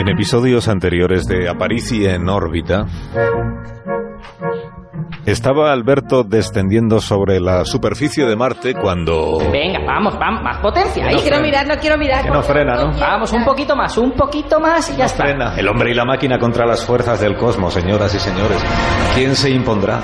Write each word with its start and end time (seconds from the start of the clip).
En 0.00 0.08
episodios 0.08 0.66
anteriores 0.66 1.26
de 1.26 1.46
Aparici 1.46 2.06
en 2.06 2.26
órbita, 2.26 2.86
estaba 5.26 5.72
Alberto 5.72 6.24
descendiendo 6.24 7.02
sobre 7.02 7.38
la 7.38 7.66
superficie 7.66 8.24
de 8.24 8.34
Marte 8.34 8.72
cuando... 8.72 9.36
Venga, 9.52 9.80
vamos, 9.86 10.18
vamos, 10.18 10.42
más 10.42 10.56
potencia. 10.62 11.04
Ay, 11.06 11.16
quiero 11.16 11.42
mirar, 11.42 11.66
no 11.66 11.74
quiero 11.74 11.98
mirar. 11.98 12.24
Que 12.24 12.30
no 12.30 12.42
frena, 12.42 12.76
¿no? 12.76 12.98
Vamos, 12.98 13.30
un 13.34 13.44
poquito 13.44 13.76
más, 13.76 13.98
un 13.98 14.12
poquito 14.12 14.58
más 14.58 14.90
y 14.90 14.96
ya 14.96 15.04
está. 15.04 15.24
Frena. 15.24 15.54
El 15.58 15.68
hombre 15.68 15.90
y 15.90 15.94
la 15.94 16.06
máquina 16.06 16.38
contra 16.38 16.64
las 16.64 16.82
fuerzas 16.82 17.20
del 17.20 17.36
cosmos, 17.36 17.74
señoras 17.74 18.14
y 18.14 18.20
señores. 18.20 18.64
¿Quién 19.14 19.36
se 19.36 19.50
impondrá? 19.50 20.00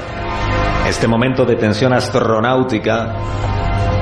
Este 0.86 1.08
momento 1.08 1.46
de 1.46 1.56
tensión 1.56 1.94
astronáutica 1.94 3.14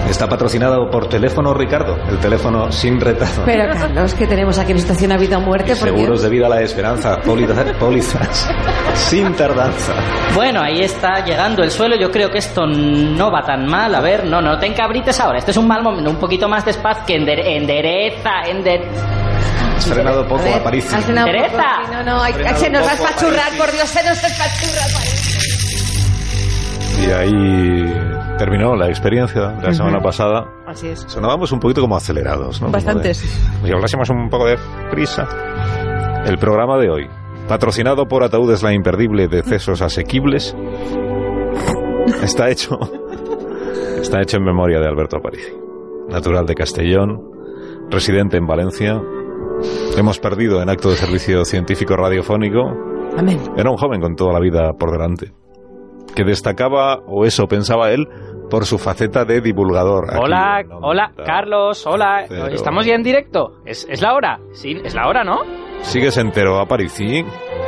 está 0.09 0.29
patrocinado 0.29 0.91
por 0.91 1.09
Teléfono 1.09 1.55
Ricardo, 1.55 1.97
el 2.09 2.19
teléfono 2.19 2.71
sin 2.71 3.01
retardo. 3.01 3.43
Pero 3.45 3.73
Carlos, 3.73 4.15
que 4.15 4.27
tenemos 4.27 4.59
aquí 4.59 4.73
en 4.73 4.79
situación 4.79 5.13
a 5.13 5.17
vida 5.17 5.39
o 5.39 5.41
muerte, 5.41 5.75
por 5.77 5.89
Seguros 5.89 6.23
de 6.23 6.29
vida 6.29 6.47
a 6.47 6.51
la 6.51 6.61
esperanza, 6.63 7.21
pólizas, 7.23 8.49
sin 8.95 9.33
tardanza. 9.35 9.93
Bueno, 10.35 10.61
ahí 10.63 10.81
está 10.83 11.25
llegando 11.25 11.63
el 11.63 11.71
suelo. 11.71 11.97
Yo 11.97 12.11
creo 12.11 12.31
que 12.31 12.39
esto 12.39 12.67
no 12.67 13.31
va 13.31 13.43
tan 13.43 13.67
mal. 13.67 13.95
A 13.95 14.01
ver, 14.01 14.25
no, 14.27 14.41
no 14.41 14.59
te 14.59 14.67
encabrites 14.67 15.19
ahora. 15.21 15.39
Este 15.39 15.51
es 15.53 15.57
un 15.57 15.67
mal 15.67 15.83
momento. 15.83 16.11
Un 16.11 16.17
poquito 16.17 16.49
más 16.49 16.65
despacio. 16.65 17.05
Que 17.07 17.15
ender- 17.19 17.43
endereza, 17.45 18.31
ender... 18.47 18.83
Has 19.77 19.87
frenado 19.87 20.27
poco, 20.27 20.43
A 20.53 20.57
Aparici. 20.57 20.95
has 20.95 21.05
frenado 21.05 21.29
poco. 21.51 21.63
No, 21.93 22.03
no, 22.05 22.23
hay- 22.23 22.33
se 22.57 22.71
nos 22.71 22.87
va 22.87 22.91
a 22.91 22.95
espachurrar, 22.95 23.53
por 23.59 23.73
Dios, 23.73 23.89
se 23.89 24.03
nos 24.09 24.23
espachurra. 24.23 24.83
Y 27.03 27.11
ahí 27.11 28.14
terminó 28.39 28.75
la 28.75 28.89
experiencia 28.89 29.49
de 29.49 29.63
la 29.63 29.73
semana 29.73 30.01
pasada. 30.01 30.47
Así 30.67 30.89
es. 30.89 31.01
Sonábamos 31.07 31.53
un 31.53 31.61
poquito 31.61 31.81
como 31.81 31.97
acelerados, 31.97 32.61
¿no? 32.61 32.71
Bastantes. 32.71 33.19
si 33.19 33.73
hablásemos 33.73 34.11
un 34.11 34.29
poco 34.29 34.47
de 34.47 34.57
prisa. 34.91 35.27
El 36.27 36.39
programa 36.39 36.79
de 36.79 36.91
hoy, 36.91 37.07
patrocinado 37.49 38.07
por 38.07 38.23
Ataúdes 38.25 38.63
la 38.63 38.73
Imperdible 38.73 39.29
de 39.29 39.43
Cesos 39.43 39.83
Asequibles, 39.83 40.57
está 42.23 42.51
hecho, 42.51 42.79
está 44.01 44.23
hecho 44.23 44.39
en 44.39 44.45
memoria 44.45 44.81
de 44.81 44.89
Alberto 44.89 45.19
Aparici, 45.19 45.53
natural 46.09 46.47
de 46.47 46.55
Castellón, 46.55 47.21
residente 47.91 48.37
en 48.37 48.47
Valencia. 48.47 49.01
Hemos 49.97 50.19
perdido 50.19 50.61
en 50.63 50.71
acto 50.71 50.91
de 50.91 50.97
servicio 50.97 51.45
científico 51.45 51.97
radiofónico 51.97 52.61
Amén. 53.17 53.39
era 53.57 53.71
un 53.71 53.77
joven 53.77 54.01
con 54.01 54.17
toda 54.17 54.33
la 54.33 54.41
vida 54.41 54.73
por 54.73 54.91
delante, 54.91 55.33
que 56.15 56.25
destacaba, 56.25 57.01
o 57.07 57.25
eso 57.25 57.47
pensaba 57.47 57.91
él, 57.91 58.09
por 58.51 58.67
su 58.67 58.79
faceta 58.79 59.25
de 59.25 59.41
divulgador. 59.41 60.07
Hola, 60.19 60.63
hola, 60.83 61.13
Carlos, 61.25 61.87
hola. 61.87 62.25
Cero. 62.29 62.47
¿Estamos 62.53 62.87
ya 62.87 62.95
en 62.95 63.03
directo? 63.03 63.55
¿Es, 63.65 63.87
es 63.91 64.01
la 64.03 64.15
hora? 64.15 64.39
Sí, 64.53 64.77
es 64.85 64.95
la 64.95 65.09
hora, 65.09 65.25
¿no? 65.25 65.41
¿Sigues 65.83 66.17
entero, 66.17 66.59
Aparici? 66.61 67.25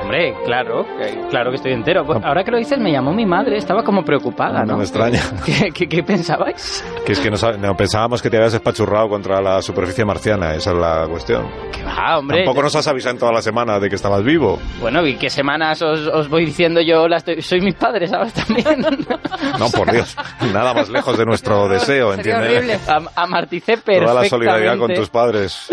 Hombre, 0.06 0.34
claro, 0.44 0.86
que- 0.98 1.26
claro 1.30 1.50
que 1.50 1.56
estoy 1.56 1.72
entero. 1.72 2.04
Pues 2.06 2.22
Ahora 2.24 2.44
que 2.44 2.52
lo 2.52 2.58
dices, 2.58 2.78
me 2.78 2.92
llamó 2.92 3.12
mi 3.12 3.26
madre, 3.26 3.56
estaba 3.56 3.82
como 3.82 4.04
preocupada, 4.04 4.60
¿no? 4.60 4.72
No 4.72 4.76
me 4.78 4.84
extraña. 4.84 5.20
¿Qué, 5.44 5.70
qué, 5.74 5.88
qué 5.88 6.02
pensabais? 6.04 6.84
Que 7.04 7.12
es 7.12 7.18
que 7.18 7.28
no, 7.28 7.36
no, 7.58 7.74
pensábamos 7.74 8.22
que 8.22 8.30
te 8.30 8.36
habías 8.36 8.54
espachurrado 8.54 9.08
contra 9.08 9.40
la 9.40 9.60
superficie 9.62 10.04
marciana, 10.04 10.54
esa 10.54 10.70
es 10.70 10.76
la 10.76 11.06
cuestión. 11.10 11.48
Que 11.72 11.82
va, 11.82 12.18
hombre. 12.18 12.44
Tampoco 12.44 12.62
nos 12.62 12.76
has 12.76 12.86
avisado 12.86 13.14
en 13.14 13.18
toda 13.18 13.32
la 13.32 13.42
semana 13.42 13.80
de 13.80 13.88
que 13.88 13.96
estabas 13.96 14.22
vivo. 14.22 14.60
Bueno, 14.80 15.04
¿y 15.04 15.16
qué 15.16 15.28
semanas 15.28 15.82
os, 15.82 16.06
os 16.06 16.28
voy 16.28 16.44
diciendo 16.46 16.80
yo? 16.80 17.08
Las 17.08 17.24
soy 17.40 17.60
mis 17.60 17.74
padres 17.74 18.12
ahora 18.12 18.30
también. 18.30 18.86
No, 19.58 19.70
por 19.70 19.90
Dios, 19.90 20.16
nada 20.52 20.72
más 20.74 20.88
lejos 20.88 21.16
de 21.18 21.24
nuestro 21.24 21.68
deseo, 21.68 22.14
Sería 22.14 22.36
¿entiendes? 22.36 22.58
horrible. 22.58 22.78
Am- 22.94 23.08
Amarticé 23.16 23.76
perfectamente. 23.78 24.06
Toda 24.06 24.22
la 24.22 24.28
solidaridad 24.28 24.78
con 24.78 24.94
tus 24.94 25.08
padres. 25.10 25.68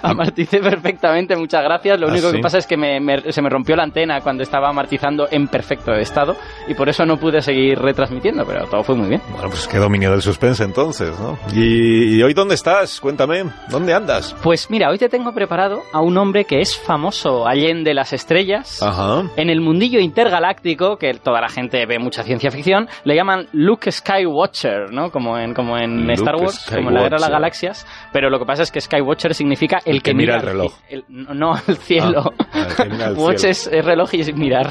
Amarticé 0.10 0.58
perfectamente, 0.60 1.36
muchas 1.36 1.62
gracias. 1.62 1.98
Lo 2.00 2.08
¿Ah, 2.08 2.10
único 2.10 2.30
sí? 2.30 2.36
que 2.36 2.42
pasa 2.42 2.58
es 2.58 2.66
que 2.66 2.76
me- 2.76 3.00
me- 3.00 3.32
se 3.32 3.42
me 3.42 3.48
rompió 3.50 3.76
la 3.76 3.82
antena 3.84 4.20
cuando 4.20 4.42
estaba 4.42 4.68
amartizando 4.68 5.28
en 5.30 5.48
perfecto 5.48 5.92
estado 5.92 6.36
y 6.68 6.74
por 6.74 6.88
eso 6.88 7.04
no 7.06 7.16
pude 7.18 7.42
seguir 7.42 7.78
retransmitiendo, 7.78 8.44
pero 8.46 8.66
todo 8.66 8.82
fue 8.82 8.94
muy 8.96 9.08
bien. 9.08 9.22
Bueno, 9.32 9.48
pues 9.50 9.66
qué 9.68 9.78
dominio 9.78 10.10
del 10.10 10.22
suspense 10.22 10.64
entonces, 10.64 11.18
¿no? 11.18 11.38
¿Y, 11.54 12.16
y 12.16 12.22
hoy 12.22 12.34
dónde 12.34 12.54
estás? 12.54 13.00
Cuéntame, 13.00 13.44
¿dónde 13.68 13.94
andas? 13.94 14.34
Pues 14.42 14.70
mira, 14.70 14.90
hoy 14.90 14.98
te 14.98 15.08
tengo 15.08 15.32
preparado 15.32 15.82
a 15.92 16.00
un 16.00 16.16
hombre 16.18 16.44
que 16.44 16.60
es 16.60 16.76
famoso 16.78 17.46
allende 17.46 17.94
las 17.94 18.12
estrellas. 18.12 18.82
Ajá. 18.82 19.24
En 19.36 19.50
el 19.50 19.60
mundillo 19.60 20.00
intergaláctico, 20.00 20.96
que 20.96 21.14
toda 21.14 21.40
la 21.40 21.48
gente 21.48 21.84
ve 21.86 21.98
mucha 21.98 22.22
ciencia 22.22 22.50
ficción, 22.50 22.88
le 23.04 23.14
llaman 23.14 23.48
Luke 23.52 23.90
Skywatcher, 23.90 24.92
¿no? 24.92 25.10
Como 25.10 25.38
en, 25.38 25.54
como 25.54 25.76
en 25.78 26.02
Luke 26.02 26.14
Star 26.14 26.36
Wars, 26.36 26.66
como 26.72 26.88
en 26.88 26.94
la 26.94 27.02
Guerra 27.02 27.16
de 27.16 27.20
las 27.20 27.20
Skywatcher. 27.20 27.32
Galaxias. 27.32 27.86
Pero 28.12 28.30
lo 28.30 28.38
que 28.38 28.44
pasa 28.46 28.62
es 28.62 28.70
que 28.70 28.80
Skywatcher 28.80 29.34
significa 29.34 29.80
el, 29.90 30.02
que 30.02 30.14
mira 30.14 30.36
el 30.36 30.42
reloj. 30.42 30.72
el- 30.88 31.04
no, 31.08 31.54
al 31.54 31.76
cielo. 31.78 32.32
Ah, 32.52 32.66
el 32.68 32.74
que 32.76 32.84
mira 32.90 33.06
al 33.06 33.14
Watch 33.16 33.38
cielo. 33.38 33.50
es, 33.52 33.66
es 33.66 33.84
reloj 33.84 34.14
y 34.14 34.20
es 34.20 34.34
mirar. 34.34 34.70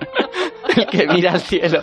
el 0.76 0.86
que 0.86 1.06
mira 1.08 1.32
al 1.32 1.40
cielo. 1.40 1.82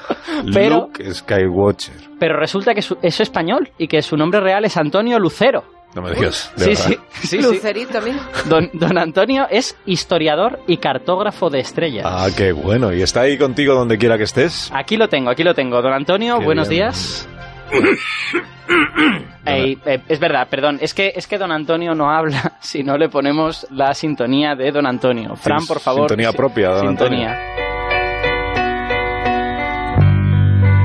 Pero, 0.54 0.76
Luke 0.88 1.14
Skywatcher. 1.14 1.96
pero 2.20 2.40
resulta 2.40 2.74
que 2.74 2.82
su- 2.82 2.98
es 3.02 3.20
español 3.20 3.70
y 3.78 3.88
que 3.88 4.02
su 4.02 4.16
nombre 4.18 4.40
real 4.40 4.66
es 4.66 4.78
Antonio 4.78 5.20
Lucero. 5.20 5.64
No 5.96 6.02
me 6.04 6.12
digas. 6.14 6.52
de 6.58 6.76
Sí, 6.76 6.76
sí, 6.76 6.98
sí, 7.22 7.28
sí. 7.28 7.42
Lucerito, 7.42 8.00
mira. 8.02 8.20
Don, 8.46 8.70
don 8.74 8.98
Antonio 8.98 9.48
es 9.50 9.76
historiador 9.86 10.60
y 10.68 10.78
cartógrafo 10.78 11.50
de 11.50 11.60
estrellas. 11.62 12.06
Ah, 12.08 12.28
qué 12.36 12.52
bueno. 12.52 12.94
¿Y 12.94 13.02
está 13.02 13.22
ahí 13.22 13.38
contigo 13.38 13.74
donde 13.74 13.98
quiera 13.98 14.18
que 14.18 14.26
estés? 14.26 14.70
Aquí 14.76 14.96
lo 14.98 15.08
tengo, 15.08 15.30
aquí 15.32 15.44
lo 15.44 15.56
tengo. 15.56 15.82
Don 15.82 15.94
Antonio, 15.94 16.38
Qué 16.40 16.46
buenos 16.46 16.68
bien. 16.70 16.84
días. 16.84 17.28
Ey, 19.46 19.78
eh, 19.86 20.02
es 20.08 20.20
verdad, 20.20 20.48
perdón, 20.50 20.78
es 20.82 20.94
que, 20.94 21.14
es 21.16 21.26
que 21.28 21.38
Don 21.38 21.52
Antonio 21.52 21.96
no 21.96 22.10
habla 22.12 22.54
si 22.60 22.84
no 22.84 22.98
le 22.98 23.08
ponemos 23.10 23.66
la 23.72 23.94
sintonía 23.94 24.56
de 24.56 24.72
Don 24.72 24.86
Antonio. 24.86 25.36
Fran, 25.36 25.66
por 25.66 25.80
favor. 25.80 26.10
sintonía 26.10 26.32
si- 26.32 26.38
propia, 26.38 26.70
don 26.72 26.88
Sintonía. 26.90 27.38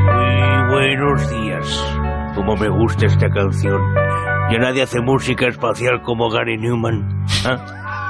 Muy 0.05 0.67
buenos 0.71 1.31
días. 1.31 1.97
Como 2.35 2.57
me 2.57 2.69
gusta 2.69 3.07
esta 3.07 3.29
canción. 3.29 3.81
Ya 4.51 4.59
nadie 4.59 4.83
hace 4.83 5.01
música 5.01 5.47
espacial 5.47 6.01
como 6.03 6.31
Gary 6.31 6.57
Newman. 6.59 7.25
¿Ah? 7.45 7.57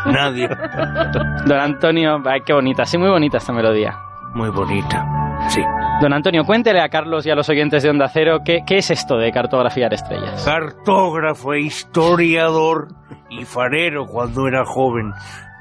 Nadie. 0.07 0.49
Don 1.47 1.59
Antonio, 1.61 2.21
ay, 2.25 2.41
qué 2.45 2.53
bonita, 2.53 2.85
sí, 2.85 2.99
muy 2.99 3.09
bonita 3.09 3.39
esta 3.39 3.53
melodía. 3.53 3.97
Muy 4.35 4.51
bonita. 4.51 5.05
Sí. 5.49 5.61
Don 6.03 6.13
Antonio, 6.13 6.43
cuéntele 6.43 6.81
a 6.81 6.89
Carlos 6.89 7.25
y 7.27 7.31
a 7.31 7.37
los 7.37 7.49
oyentes 7.49 7.85
de 7.85 7.89
Onda 7.89 8.09
Cero 8.09 8.41
qué, 8.45 8.65
es 8.67 8.91
esto 8.91 9.19
de 9.19 9.31
cartografiar 9.31 9.95
estrellas. 9.95 10.45
Cartógrafo, 10.45 11.55
e 11.55 11.61
historiador 11.61 12.89
y 13.31 13.45
farero 13.45 14.07
cuando 14.07 14.49
era 14.49 14.65
joven. 14.65 15.13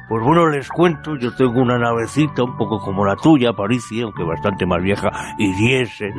Pues 0.09 0.23
bueno, 0.25 0.49
les 0.49 0.67
cuento, 0.67 1.15
yo 1.15 1.35
tengo 1.35 1.61
una 1.61 1.77
navecita 1.77 2.41
un 2.41 2.57
poco 2.57 2.79
como 2.79 3.05
la 3.05 3.15
tuya, 3.17 3.53
Paricia, 3.53 4.03
aunque 4.03 4.23
bastante 4.23 4.65
más 4.65 4.81
vieja, 4.81 5.11
y 5.37 5.53
diésel. 5.53 6.15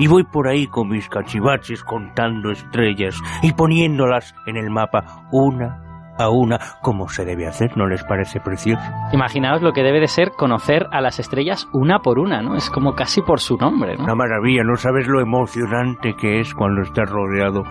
Y 0.00 0.08
voy 0.08 0.24
por 0.24 0.48
ahí 0.48 0.66
con 0.66 0.88
mis 0.88 1.08
cachivaches 1.08 1.84
contando 1.84 2.50
estrellas 2.50 3.14
y 3.40 3.52
poniéndolas 3.52 4.34
en 4.48 4.56
el 4.56 4.68
mapa 4.68 5.28
una 5.30 5.89
a 6.18 6.28
una, 6.28 6.58
como 6.82 7.08
se 7.08 7.24
debe 7.24 7.46
hacer, 7.46 7.76
¿no 7.76 7.86
les 7.86 8.04
parece 8.04 8.40
precioso? 8.40 8.82
Imaginaos 9.12 9.62
lo 9.62 9.72
que 9.72 9.82
debe 9.82 10.00
de 10.00 10.08
ser 10.08 10.32
conocer 10.32 10.86
a 10.90 11.00
las 11.00 11.18
estrellas 11.18 11.68
una 11.72 12.00
por 12.00 12.18
una, 12.18 12.42
¿no? 12.42 12.56
Es 12.56 12.70
como 12.70 12.94
casi 12.94 13.22
por 13.22 13.40
su 13.40 13.56
nombre, 13.56 13.96
¿no? 13.96 14.04
Una 14.04 14.14
maravilla, 14.14 14.62
no 14.64 14.76
sabes 14.76 15.06
lo 15.06 15.20
emocionante 15.20 16.14
que 16.20 16.40
es 16.40 16.54
cuando 16.54 16.82
estás 16.82 17.08
rodeado 17.08 17.62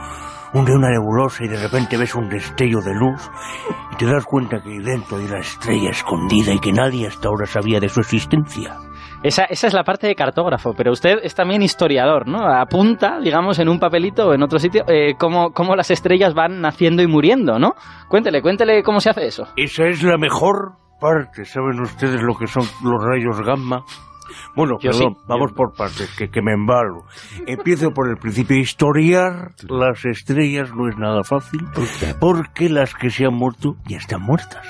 un 0.53 0.65
de 0.65 0.73
una 0.73 0.89
nebulosa 0.89 1.43
y 1.43 1.47
de 1.47 1.61
repente 1.61 1.97
ves 1.97 2.15
un 2.15 2.27
destello 2.27 2.81
de 2.81 2.95
luz 2.95 3.29
y 3.91 3.95
te 3.97 4.05
das 4.05 4.25
cuenta 4.25 4.61
que 4.61 4.79
dentro 4.79 5.17
hay 5.17 5.25
una 5.25 5.39
estrella 5.39 5.91
escondida 5.91 6.53
y 6.53 6.59
que 6.59 6.73
nadie 6.73 7.07
hasta 7.07 7.27
ahora 7.27 7.45
sabía 7.45 7.79
de 7.79 7.89
su 7.89 7.99
existencia. 7.99 8.77
Esa, 9.21 9.43
esa 9.45 9.67
es 9.67 9.73
la 9.73 9.83
parte 9.83 10.07
de 10.07 10.15
cartógrafo, 10.15 10.73
pero 10.73 10.91
usted 10.91 11.17
es 11.23 11.35
también 11.35 11.61
historiador, 11.61 12.25
¿no? 12.25 12.47
Apunta, 12.47 13.19
digamos, 13.19 13.59
en 13.59 13.67
un 13.67 13.77
papelito 13.77 14.29
o 14.29 14.33
en 14.33 14.41
otro 14.41 14.59
sitio, 14.59 14.85
eh, 14.87 15.15
cómo, 15.19 15.51
cómo 15.51 15.75
las 15.75 15.91
estrellas 15.91 16.33
van 16.33 16.61
naciendo 16.61 17.03
y 17.03 17.07
muriendo, 17.07 17.59
¿no? 17.59 17.73
Cuéntele, 18.07 18.41
cuéntele 18.41 18.81
cómo 18.81 19.01
se 19.01 19.09
hace 19.09 19.25
eso. 19.25 19.47
Esa 19.57 19.87
es 19.87 20.03
la 20.03 20.17
mejor 20.17 20.73
parte, 21.01 21.43
¿saben 21.43 21.81
ustedes 21.81 22.21
lo 22.21 22.33
que 22.35 22.47
son 22.47 22.63
los 22.83 23.03
rayos 23.03 23.41
gamma? 23.41 23.83
Bueno, 24.55 24.77
Yo 24.81 24.91
perdón, 24.91 25.15
sí. 25.15 25.25
vamos 25.27 25.51
por 25.53 25.73
partes, 25.75 26.13
que, 26.17 26.29
que 26.29 26.41
me 26.41 26.53
embalo. 26.53 27.05
Empiezo 27.47 27.91
por 27.91 28.09
el 28.09 28.17
principio. 28.17 28.57
Historiar 28.57 29.51
las 29.67 30.05
estrellas 30.05 30.71
no 30.75 30.87
es 30.87 30.97
nada 30.97 31.23
fácil, 31.23 31.61
porque 32.19 32.69
las 32.69 32.93
que 32.93 33.09
se 33.09 33.25
han 33.25 33.33
muerto 33.33 33.75
ya 33.87 33.97
están 33.97 34.21
muertas. 34.21 34.65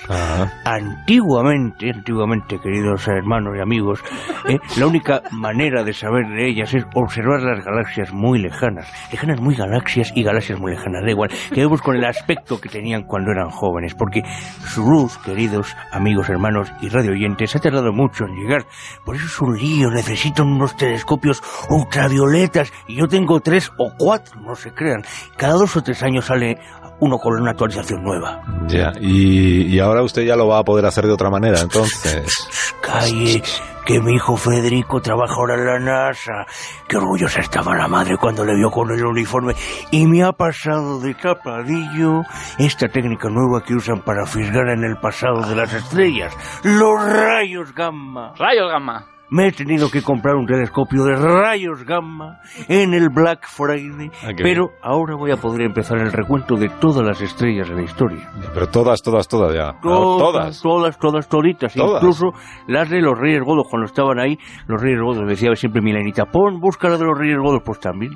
Antiguamente, 0.66 1.92
antiguamente, 1.94 2.60
queridos 2.60 3.08
hermanos 3.08 3.56
y 3.58 3.62
amigos, 3.62 4.04
eh, 4.48 4.60
la 4.78 4.88
única 4.88 5.22
manera 5.32 5.84
de 5.84 5.94
saber 5.94 6.28
de 6.28 6.50
ellas 6.50 6.74
es 6.74 6.86
observar 6.96 7.42
las 7.42 7.64
galaxias 7.66 8.14
muy 8.14 8.40
lejanas. 8.40 8.88
Lejanas 9.12 9.42
muy 9.42 9.56
galaxias 9.56 10.12
y 10.16 10.24
galaxias 10.24 10.60
muy 10.60 10.72
lejanas, 10.72 11.04
da 11.04 11.12
igual. 11.12 11.30
Que 11.54 11.62
vemos 11.62 11.82
con 11.82 11.96
el 11.96 12.06
aspecto 12.06 12.60
que 12.60 12.70
tenían 12.70 13.04
cuando 13.04 13.32
eran 13.32 13.50
jóvenes, 13.50 13.96
porque 13.96 14.22
su 14.66 14.84
luz, 14.84 15.18
queridos 15.20 15.76
amigos, 15.92 16.30
hermanos 16.30 16.72
y 16.82 16.90
radio 16.90 17.12
oyentes, 17.12 17.56
ha 17.56 17.60
tardado 17.60 17.92
mucho 17.92 18.26
en 18.26 18.36
llegar. 18.36 18.66
Por 19.06 19.16
eso 19.16 19.28
su 19.28 19.49
lío, 19.54 19.90
necesitan 19.90 20.48
unos 20.48 20.76
telescopios 20.76 21.42
ultravioletas 21.70 22.72
y 22.88 22.98
yo 22.98 23.08
tengo 23.08 23.40
tres 23.40 23.72
o 23.78 23.92
cuatro, 23.98 24.40
no 24.42 24.56
se 24.56 24.74
crean. 24.74 25.04
Cada 25.38 25.54
dos 25.54 25.76
o 25.76 25.82
tres 25.82 26.02
años 26.04 26.26
sale 26.26 26.58
uno 27.00 27.18
con 27.18 27.42
una 27.42 27.52
actualización 27.52 28.04
nueva. 28.04 28.42
Ya, 28.68 28.92
y, 29.00 29.74
y 29.74 29.80
ahora 29.80 30.04
usted 30.04 30.24
ya 30.24 30.36
lo 30.36 30.48
va 30.48 30.60
a 30.60 30.64
poder 30.64 30.86
hacer 30.86 31.06
de 31.06 31.14
otra 31.14 31.30
manera, 31.30 31.60
entonces. 31.62 32.48
Calle, 32.82 33.42
que 33.90 34.00
mi 34.02 34.14
hijo 34.14 34.38
Federico 34.38 35.02
trabaja 35.02 35.34
ahora 35.34 35.56
en 35.56 35.66
la 35.66 35.80
NASA. 35.80 36.46
Qué 36.88 36.98
orgullosa 36.98 37.40
estaba 37.40 37.76
la 37.76 37.88
madre 37.88 38.18
cuando 38.18 38.46
le 38.46 38.56
vio 38.56 38.70
con 38.70 38.92
el 38.92 39.04
uniforme. 39.04 39.56
Y 39.92 40.06
me 40.06 40.24
ha 40.24 40.32
pasado 40.32 41.00
de 41.00 41.16
tapadillo 41.16 42.22
esta 42.58 42.88
técnica 42.88 43.30
nueva 43.30 43.64
que 43.64 43.74
usan 43.74 44.02
para 44.02 44.26
fisgar 44.26 44.70
en 44.70 44.84
el 44.84 44.98
pasado 44.98 45.42
de 45.42 45.56
las 45.56 45.74
estrellas. 45.74 46.36
Los 46.64 47.04
rayos 47.04 47.74
gamma. 47.74 48.34
Rayos 48.38 48.70
gamma. 48.72 49.19
Me 49.32 49.48
he 49.48 49.52
tenido 49.52 49.90
que 49.92 50.02
comprar 50.02 50.36
un 50.36 50.46
telescopio 50.48 51.04
de 51.04 51.16
rayos 51.16 51.84
gamma 51.86 52.40
en 52.68 52.94
el 52.96 53.10
Black 53.10 53.46
Friday, 53.48 54.10
Ah, 54.24 54.30
pero 54.36 54.72
ahora 54.82 55.16
voy 55.16 55.32
a 55.32 55.38
poder 55.38 55.62
empezar 55.62 56.00
el 56.00 56.12
recuento 56.12 56.56
de 56.56 56.70
todas 56.82 57.06
las 57.06 57.22
estrellas 57.22 57.70
de 57.70 57.76
la 57.76 57.82
historia. 57.84 58.28
Pero 58.54 58.68
todas, 58.70 59.02
todas, 59.04 59.28
todas 59.28 59.54
ya. 59.54 59.70
Ah, 59.70 59.80
Todas, 59.84 60.62
todas, 60.62 60.98
todas, 60.98 61.30
toditas. 61.30 61.74
Todas. 61.74 62.02
Incluso 62.02 62.32
las 62.68 62.90
de 62.90 63.02
los 63.02 63.18
Reyes 63.18 63.42
Godos, 63.44 63.68
cuando 63.70 63.86
estaban 63.86 64.20
ahí, 64.20 64.38
los 64.68 64.82
Reyes 64.82 65.00
Godos, 65.00 65.28
decía 65.28 65.54
siempre 65.56 65.82
Milenita, 65.82 66.26
pon, 66.26 66.60
busca 66.60 66.90
la 66.90 66.98
de 66.98 67.06
los 67.06 67.18
Reyes 67.18 67.38
Godos, 67.38 67.62
pues 67.64 67.80
también. 67.80 68.14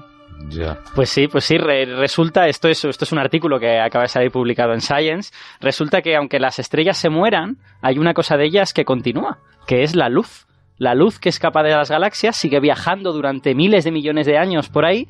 Ya. 0.49 0.77
Pues 0.95 1.09
sí, 1.09 1.27
pues 1.27 1.45
sí, 1.45 1.57
re- 1.57 1.85
resulta, 1.85 2.47
esto 2.47 2.67
es, 2.67 2.83
esto 2.83 3.05
es 3.05 3.11
un 3.13 3.19
artículo 3.19 3.59
que 3.59 3.79
acaba 3.79 4.01
de 4.01 4.09
salir 4.09 4.29
publicado 4.31 4.73
en 4.73 4.81
Science, 4.81 5.31
resulta 5.61 6.01
que 6.01 6.15
aunque 6.17 6.39
las 6.39 6.59
estrellas 6.59 6.97
se 6.97 7.09
mueran, 7.09 7.57
hay 7.81 7.97
una 7.97 8.13
cosa 8.13 8.35
de 8.35 8.45
ellas 8.47 8.73
que 8.73 8.83
continúa, 8.83 9.37
que 9.67 9.83
es 9.83 9.95
la 9.95 10.09
luz. 10.09 10.47
La 10.77 10.95
luz 10.95 11.19
que 11.19 11.29
escapa 11.29 11.63
de 11.63 11.71
las 11.71 11.89
galaxias 11.89 12.35
sigue 12.35 12.59
viajando 12.59 13.13
durante 13.13 13.55
miles 13.55 13.83
de 13.83 13.91
millones 13.91 14.25
de 14.25 14.37
años 14.37 14.69
por 14.69 14.85
ahí 14.85 15.07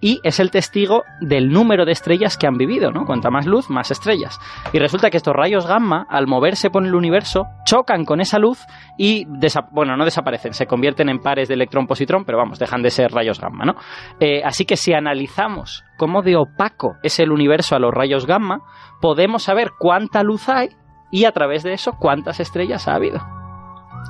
y 0.00 0.20
es 0.22 0.40
el 0.40 0.50
testigo 0.50 1.04
del 1.20 1.48
número 1.48 1.84
de 1.84 1.92
estrellas 1.92 2.36
que 2.36 2.46
han 2.46 2.58
vivido, 2.58 2.90
¿no? 2.90 3.04
Cuanta 3.06 3.30
más 3.30 3.46
luz, 3.46 3.70
más 3.70 3.90
estrellas. 3.90 4.38
Y 4.72 4.78
resulta 4.78 5.10
que 5.10 5.16
estos 5.16 5.34
rayos 5.34 5.66
gamma, 5.66 6.06
al 6.10 6.26
moverse 6.26 6.70
por 6.70 6.84
el 6.84 6.94
universo, 6.94 7.46
chocan 7.64 8.04
con 8.04 8.20
esa 8.20 8.38
luz 8.38 8.58
y, 8.98 9.26
bueno, 9.72 9.96
no 9.96 10.04
desaparecen, 10.04 10.52
se 10.52 10.66
convierten 10.66 11.08
en 11.08 11.20
pares 11.20 11.48
de 11.48 11.54
electrón-positrón, 11.54 12.24
pero 12.24 12.38
vamos, 12.38 12.58
dejan 12.58 12.82
de 12.82 12.90
ser 12.90 13.10
rayos 13.10 13.40
gamma, 13.40 13.64
¿no? 13.64 13.74
Eh, 14.20 14.42
así 14.44 14.66
que 14.66 14.76
si 14.76 14.92
analizamos 14.92 15.84
cómo 15.96 16.22
de 16.22 16.36
opaco 16.36 16.96
es 17.02 17.18
el 17.18 17.32
universo 17.32 17.74
a 17.74 17.78
los 17.78 17.92
rayos 17.92 18.26
gamma, 18.26 18.60
podemos 19.00 19.44
saber 19.44 19.70
cuánta 19.78 20.22
luz 20.22 20.48
hay 20.48 20.68
y 21.10 21.24
a 21.24 21.32
través 21.32 21.62
de 21.62 21.72
eso 21.72 21.92
cuántas 21.98 22.40
estrellas 22.40 22.86
ha 22.86 22.94
habido. 22.94 23.20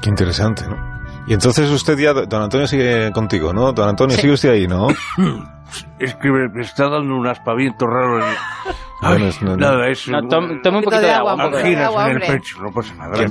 Qué 0.02 0.10
interesante, 0.10 0.64
¿no? 0.68 0.95
Y 1.26 1.34
entonces 1.34 1.70
usted 1.70 1.98
ya, 1.98 2.12
don 2.12 2.42
Antonio 2.42 2.66
sigue 2.66 3.10
contigo, 3.12 3.52
¿no? 3.52 3.72
Don 3.72 3.88
Antonio, 3.88 4.14
Sí. 4.14 4.22
sigue 4.22 4.34
usted 4.34 4.50
ahí, 4.50 4.66
¿no? 4.66 4.88
Es 5.98 6.14
que 6.14 6.30
me, 6.30 6.48
me 6.48 6.62
está 6.62 6.88
dando 6.88 7.16
un 7.16 7.26
aspaviento 7.26 7.86
raro. 7.88 8.18
en- 8.18 8.34
Bueno, 9.02 9.24
Ay, 9.24 9.28
es- 9.30 9.42
no- 9.42 9.56
nada, 9.56 9.88
es... 9.88 10.08
No, 10.08 10.20
tom- 10.28 10.62
tome 10.62 10.78
un 10.78 10.84
poquito 10.84 11.02
de 11.02 11.10
agua, 11.10 11.32
agua. 11.32 11.44
un 11.44 11.50
poco 11.50 11.56
de 11.56 11.62
Anginas 11.64 11.84
agua, 11.86 12.10
en 12.10 12.16
el 12.16 12.22
pecho, 12.22 12.62
no 12.62 12.72
pasa 12.72 12.94
nada. 12.94 13.26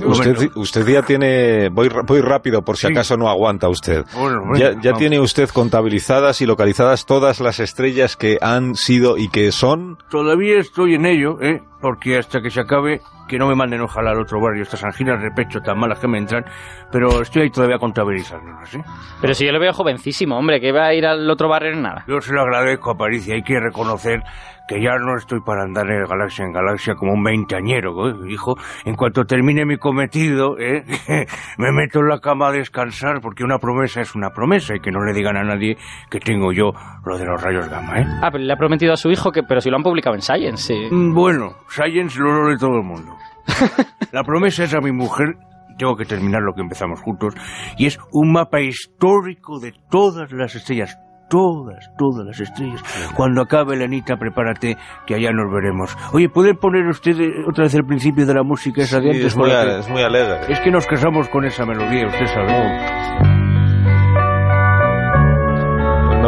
Usted, 0.55 0.85
ya 0.87 1.01
tiene. 1.01 1.69
Voy, 1.69 1.89
voy 2.05 2.21
rápido 2.21 2.61
por 2.61 2.75
si 2.77 2.87
Sí. 2.87 2.93
acaso 2.93 3.15
no 3.17 3.29
aguanta 3.29 3.67
usted. 3.69 4.03
Bueno, 4.13 4.41
Ya, 4.57 4.69
venga, 4.69 4.81
ya 4.81 4.89
vamos. 4.91 4.99
tiene 4.99 5.19
usted 5.21 5.49
contabilizadas 5.49 6.41
y 6.41 6.45
localizadas 6.45 7.05
todas 7.05 7.39
las 7.39 7.59
estrellas 7.59 8.15
que 8.17 8.37
han 8.41 8.75
sido 8.75 9.17
y 9.17 9.29
que 9.29 9.51
son. 9.53 9.97
Todavía 10.11 10.59
estoy 10.59 10.95
en 10.95 11.05
ello, 11.05 11.41
¿eh? 11.41 11.63
Porque 11.81 12.17
hasta 12.17 12.41
que 12.41 12.49
se 12.49 12.61
acabe, 12.61 13.01
que 13.27 13.37
no 13.37 13.47
me 13.47 13.55
manden 13.55 13.81
ojalá 13.81 14.11
al 14.11 14.19
otro 14.19 14.39
barrio 14.41 14.63
estas 14.63 14.83
anginas 14.83 15.21
de 15.21 15.29
pecho 15.31 15.59
tan 15.61 15.77
malas 15.77 15.99
que 15.99 16.07
me 16.07 16.17
entran, 16.17 16.45
pero 16.91 17.21
estoy 17.21 17.43
ahí 17.43 17.49
todavía 17.49 17.77
contabilizándolas, 17.77 18.75
¿eh? 18.75 18.83
Pero 19.21 19.33
si 19.33 19.45
yo 19.45 19.51
lo 19.51 19.59
veo 19.59 19.73
jovencísimo, 19.73 20.37
hombre, 20.37 20.59
que 20.59 20.71
va 20.71 20.87
a 20.87 20.93
ir 20.93 21.05
al 21.05 21.29
otro 21.29 21.49
barrio 21.49 21.73
en 21.73 21.81
nada. 21.81 22.05
Yo 22.07 22.21
se 22.21 22.33
lo 22.33 22.41
agradezco 22.41 22.91
a 22.91 22.97
París 22.97 23.27
y 23.27 23.33
hay 23.33 23.43
que 23.43 23.59
reconocer 23.59 24.23
que 24.67 24.81
ya 24.81 24.97
no 24.97 25.15
estoy 25.15 25.41
para 25.41 25.61
andar 25.63 25.85
de 25.85 26.07
galaxia 26.07 26.43
en 26.43 26.51
galaxia 26.51 26.95
como 26.95 27.13
un 27.13 27.23
veinteañero, 27.23 28.09
¿eh? 28.09 28.15
hijo. 28.31 28.55
En 28.83 28.95
cuanto 28.95 29.23
termine 29.25 29.63
mi 29.65 29.77
cometido, 29.77 30.57
¿eh? 30.57 30.83
me 31.59 31.71
meto 31.71 31.99
en 31.99 32.07
la 32.07 32.19
cama 32.19 32.47
a 32.47 32.51
descansar 32.51 33.21
porque 33.21 33.43
una 33.43 33.59
promesa 33.59 34.01
es 34.01 34.15
una 34.15 34.31
promesa 34.31 34.75
y 34.75 34.79
que 34.79 34.91
no 34.91 35.03
le 35.03 35.13
digan 35.13 35.37
a 35.37 35.43
nadie 35.43 35.77
que 36.09 36.19
tengo 36.19 36.51
yo 36.51 36.71
lo 37.05 37.17
de 37.17 37.25
los 37.25 37.41
rayos 37.41 37.69
gamma, 37.69 37.99
¿eh? 37.99 38.05
Ah, 38.23 38.29
pero 38.31 38.43
le 38.43 38.51
ha 38.51 38.57
prometido 38.57 38.93
a 38.93 38.97
su 38.97 39.11
hijo 39.11 39.31
que, 39.31 39.43
pero 39.43 39.61
si 39.61 39.69
lo 39.69 39.77
han 39.77 39.83
publicado 39.83 40.15
en 40.15 40.21
Science, 40.23 40.73
sí. 40.73 40.87
Mm, 40.89 41.13
Bueno, 41.13 41.53
Science 41.75 42.17
lo 42.17 42.49
lee 42.49 42.57
todo 42.57 42.77
el 42.77 42.83
mundo. 42.83 43.17
La 44.11 44.23
promesa 44.23 44.63
es 44.63 44.73
a 44.73 44.79
mi 44.79 44.93
mujer, 44.93 45.35
tengo 45.77 45.95
que 45.95 46.05
terminar 46.05 46.41
lo 46.41 46.53
que 46.53 46.61
empezamos 46.61 47.01
juntos, 47.01 47.33
y 47.77 47.85
es 47.85 47.99
un 48.13 48.31
mapa 48.31 48.61
histórico 48.61 49.59
de 49.59 49.73
todas 49.89 50.31
las 50.31 50.55
estrellas. 50.55 50.97
Todas, 51.27 51.89
todas 51.97 52.23
las 52.23 52.39
estrellas. 52.39 52.83
Cuando 53.15 53.41
acabe, 53.41 53.75
Lenita, 53.75 54.15
prepárate, 54.15 54.77
que 55.07 55.15
allá 55.15 55.31
nos 55.31 55.51
veremos. 55.51 55.97
Oye, 56.13 56.29
¿puede 56.29 56.53
poner 56.53 56.85
usted 56.87 57.19
eh, 57.19 57.31
otra 57.49 57.63
vez 57.63 57.73
el 57.73 57.83
principio 57.83 58.27
de 58.27 58.35
la 58.35 58.43
música 58.43 58.83
esa 58.83 58.99
de 58.99 59.09
antes? 59.09 59.25
es, 59.25 59.35
muy, 59.35 59.49
es 59.49 59.89
muy 59.89 60.03
alegre. 60.03 60.53
Es 60.53 60.59
que 60.59 60.69
nos 60.69 60.85
casamos 60.85 61.27
con 61.29 61.43
esa 61.43 61.65
melodía, 61.65 62.05
usted 62.05 62.27
sabe. 62.27 63.39
No 63.39 63.44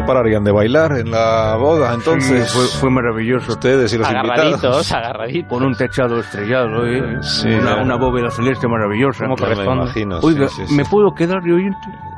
pararían 0.08 0.44
de 0.44 0.52
bailar 0.52 0.94
en 0.98 1.12
la 1.12 1.56
boda, 1.58 1.94
entonces. 1.94 2.50
Sí, 2.50 2.58
fue, 2.58 2.66
fue 2.80 2.90
maravilloso. 2.90 3.52
Ustedes 3.52 3.94
y 3.94 3.98
los 4.00 4.08
Agarraditos, 4.08 4.54
invitados. 4.54 4.92
agarraditos. 4.94 5.50
Con 5.50 5.64
un 5.68 5.76
techado 5.76 6.20
estrellado, 6.20 6.86
¿eh? 6.88 7.18
Sí, 7.22 7.50
una, 7.50 7.82
una 7.84 7.96
bóveda 7.98 8.32
celeste 8.32 8.68
maravillosa. 8.68 9.26
Como 9.28 9.36
me 9.46 9.64
imagino, 9.64 10.20
Oiga, 10.24 10.48
sí, 10.48 10.62
sí, 10.62 10.68
sí. 10.68 10.76
¿me 10.76 10.86
puedo 10.86 11.12
quedar 11.14 11.42
de 11.44 11.54
oyente? 11.54 11.78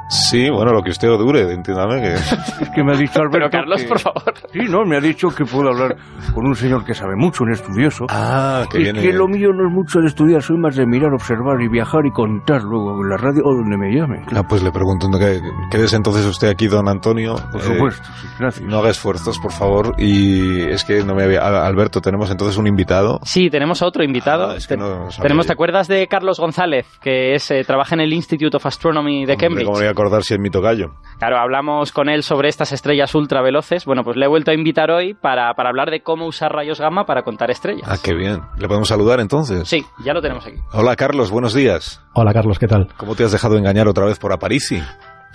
Sí, 0.09 0.49
bueno, 0.49 0.73
lo 0.73 0.81
que 0.81 0.89
usted 0.89 1.07
dure, 1.07 1.41
entiéndame 1.53 2.01
que. 2.01 2.13
Es 2.61 2.69
que 2.75 2.83
me 2.83 2.93
ha 2.93 2.97
dicho 2.97 3.19
Alberto 3.19 3.31
Pero 3.31 3.49
Carlos, 3.49 3.81
que- 3.81 3.87
por 3.87 3.99
favor. 3.99 4.33
Sí, 4.51 4.59
no, 4.69 4.83
me 4.85 4.97
ha 4.97 4.99
dicho 5.01 5.29
que 5.29 5.45
puedo 5.45 5.69
hablar 5.69 5.95
con 6.33 6.45
un 6.45 6.55
señor 6.55 6.83
que 6.83 6.93
sabe 6.93 7.15
mucho, 7.15 7.43
un 7.43 7.51
estudioso. 7.51 8.05
Ah, 8.09 8.65
que 8.71 8.77
es 8.79 8.83
viene. 8.85 9.01
que 9.01 9.13
lo 9.13 9.27
mío 9.27 9.49
no 9.53 9.67
es 9.67 9.73
mucho 9.73 9.99
de 9.99 10.07
estudiar, 10.07 10.41
soy 10.41 10.57
más 10.57 10.75
de 10.75 10.85
mirar, 10.85 11.13
observar 11.13 11.61
y 11.61 11.67
viajar 11.67 12.05
y 12.05 12.11
contar 12.11 12.61
luego 12.63 13.01
en 13.03 13.09
la 13.09 13.17
radio 13.17 13.41
o 13.45 13.53
donde 13.55 13.77
me 13.77 13.91
llamen. 13.95 14.25
Ah, 14.35 14.43
pues 14.47 14.63
le 14.63 14.71
pregunto, 14.71 15.07
que 15.19 15.39
quédese 15.71 15.95
entonces 15.95 16.25
usted 16.25 16.49
aquí, 16.49 16.67
don 16.67 16.87
Antonio. 16.89 17.35
Por 17.51 17.61
Eh, 17.61 17.63
supuesto, 17.65 18.07
sí, 18.21 18.27
gracias. 18.39 18.67
no 18.67 18.77
haga 18.79 18.89
esfuerzos, 18.89 19.37
por 19.39 19.51
favor. 19.51 19.93
Y 19.99 20.61
es 20.69 20.83
que 20.83 21.03
no 21.03 21.13
me 21.15 21.23
había. 21.23 21.41
Al- 21.41 21.55
Alberto, 21.69 22.01
tenemos 22.01 22.29
entonces 22.31 22.57
un 22.57 22.67
invitado. 22.67 23.19
Sí, 23.23 23.49
tenemos 23.49 23.81
a 23.81 23.85
otro 23.85 24.03
invitado. 24.03 24.51
Ah, 24.51 24.55
es 24.57 24.67
que 24.67 24.75
no 24.77 25.07
tenemos. 25.21 25.45
¿te 25.47 25.53
acuerdas 25.53 25.87
de 25.87 26.07
Carlos 26.07 26.39
González, 26.39 26.85
que 27.01 27.33
es, 27.35 27.49
eh, 27.51 27.63
trabaja 27.65 27.95
en 27.95 28.01
el 28.01 28.13
Institute 28.13 28.55
of 28.55 28.65
Astronomy 28.65 29.25
de 29.25 29.33
Hombre, 29.33 29.47
Cambridge? 29.47 29.67
¿Cómo 29.99 30.05
me 30.05 30.11
voy 30.11 30.15
a 30.15 30.17
acordar 30.17 30.23
si 30.23 30.33
es 30.33 30.39
mi 30.39 30.49
tocayo? 30.49 30.93
Claro, 31.17 31.37
hablamos 31.37 31.91
con 31.91 32.07
él 32.07 32.23
sobre 32.23 32.47
estas 32.47 32.71
estrellas 32.71 33.13
ultraveloces. 33.13 33.83
Bueno, 33.85 34.03
pues 34.03 34.15
le 34.15 34.25
he 34.25 34.27
vuelto 34.29 34.51
a 34.51 34.53
invitar 34.53 34.91
hoy 34.91 35.13
para, 35.13 35.53
para 35.55 35.69
hablar 35.69 35.91
de 35.91 36.01
cómo 36.01 36.25
usar 36.25 36.51
rayos 36.53 36.79
gamma 36.79 37.05
para 37.05 37.23
contar 37.23 37.51
estrellas. 37.51 37.83
Ah, 37.85 37.97
qué 38.01 38.13
bien. 38.13 38.39
¿Le 38.57 38.67
podemos 38.67 38.87
saludar 38.87 39.19
entonces? 39.19 39.67
Sí, 39.67 39.85
ya 40.05 40.13
lo 40.13 40.21
tenemos 40.21 40.45
aquí. 40.47 40.57
Hola, 40.71 40.95
Carlos, 40.95 41.31
buenos 41.31 41.53
días. 41.53 42.01
Hola 42.13 42.33
Carlos, 42.33 42.59
¿qué 42.59 42.67
tal? 42.67 42.87
¿Cómo 42.97 43.15
te 43.15 43.25
has 43.25 43.31
dejado 43.33 43.57
engañar 43.57 43.87
otra 43.87 44.05
vez 44.05 44.17
por 44.19 44.31
Aparici? 44.31 44.81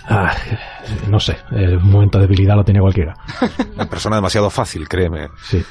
Ah, 0.07 0.31
no 1.09 1.19
sé, 1.19 1.37
el 1.51 1.79
momento 1.79 2.19
de 2.19 2.27
debilidad 2.27 2.55
lo 2.55 2.63
tiene 2.63 2.79
cualquiera. 2.79 3.15
Una 3.75 3.85
persona 3.85 4.17
demasiado 4.17 4.49
fácil, 4.49 4.87
créeme, 4.87 5.29
Sí. 5.43 5.63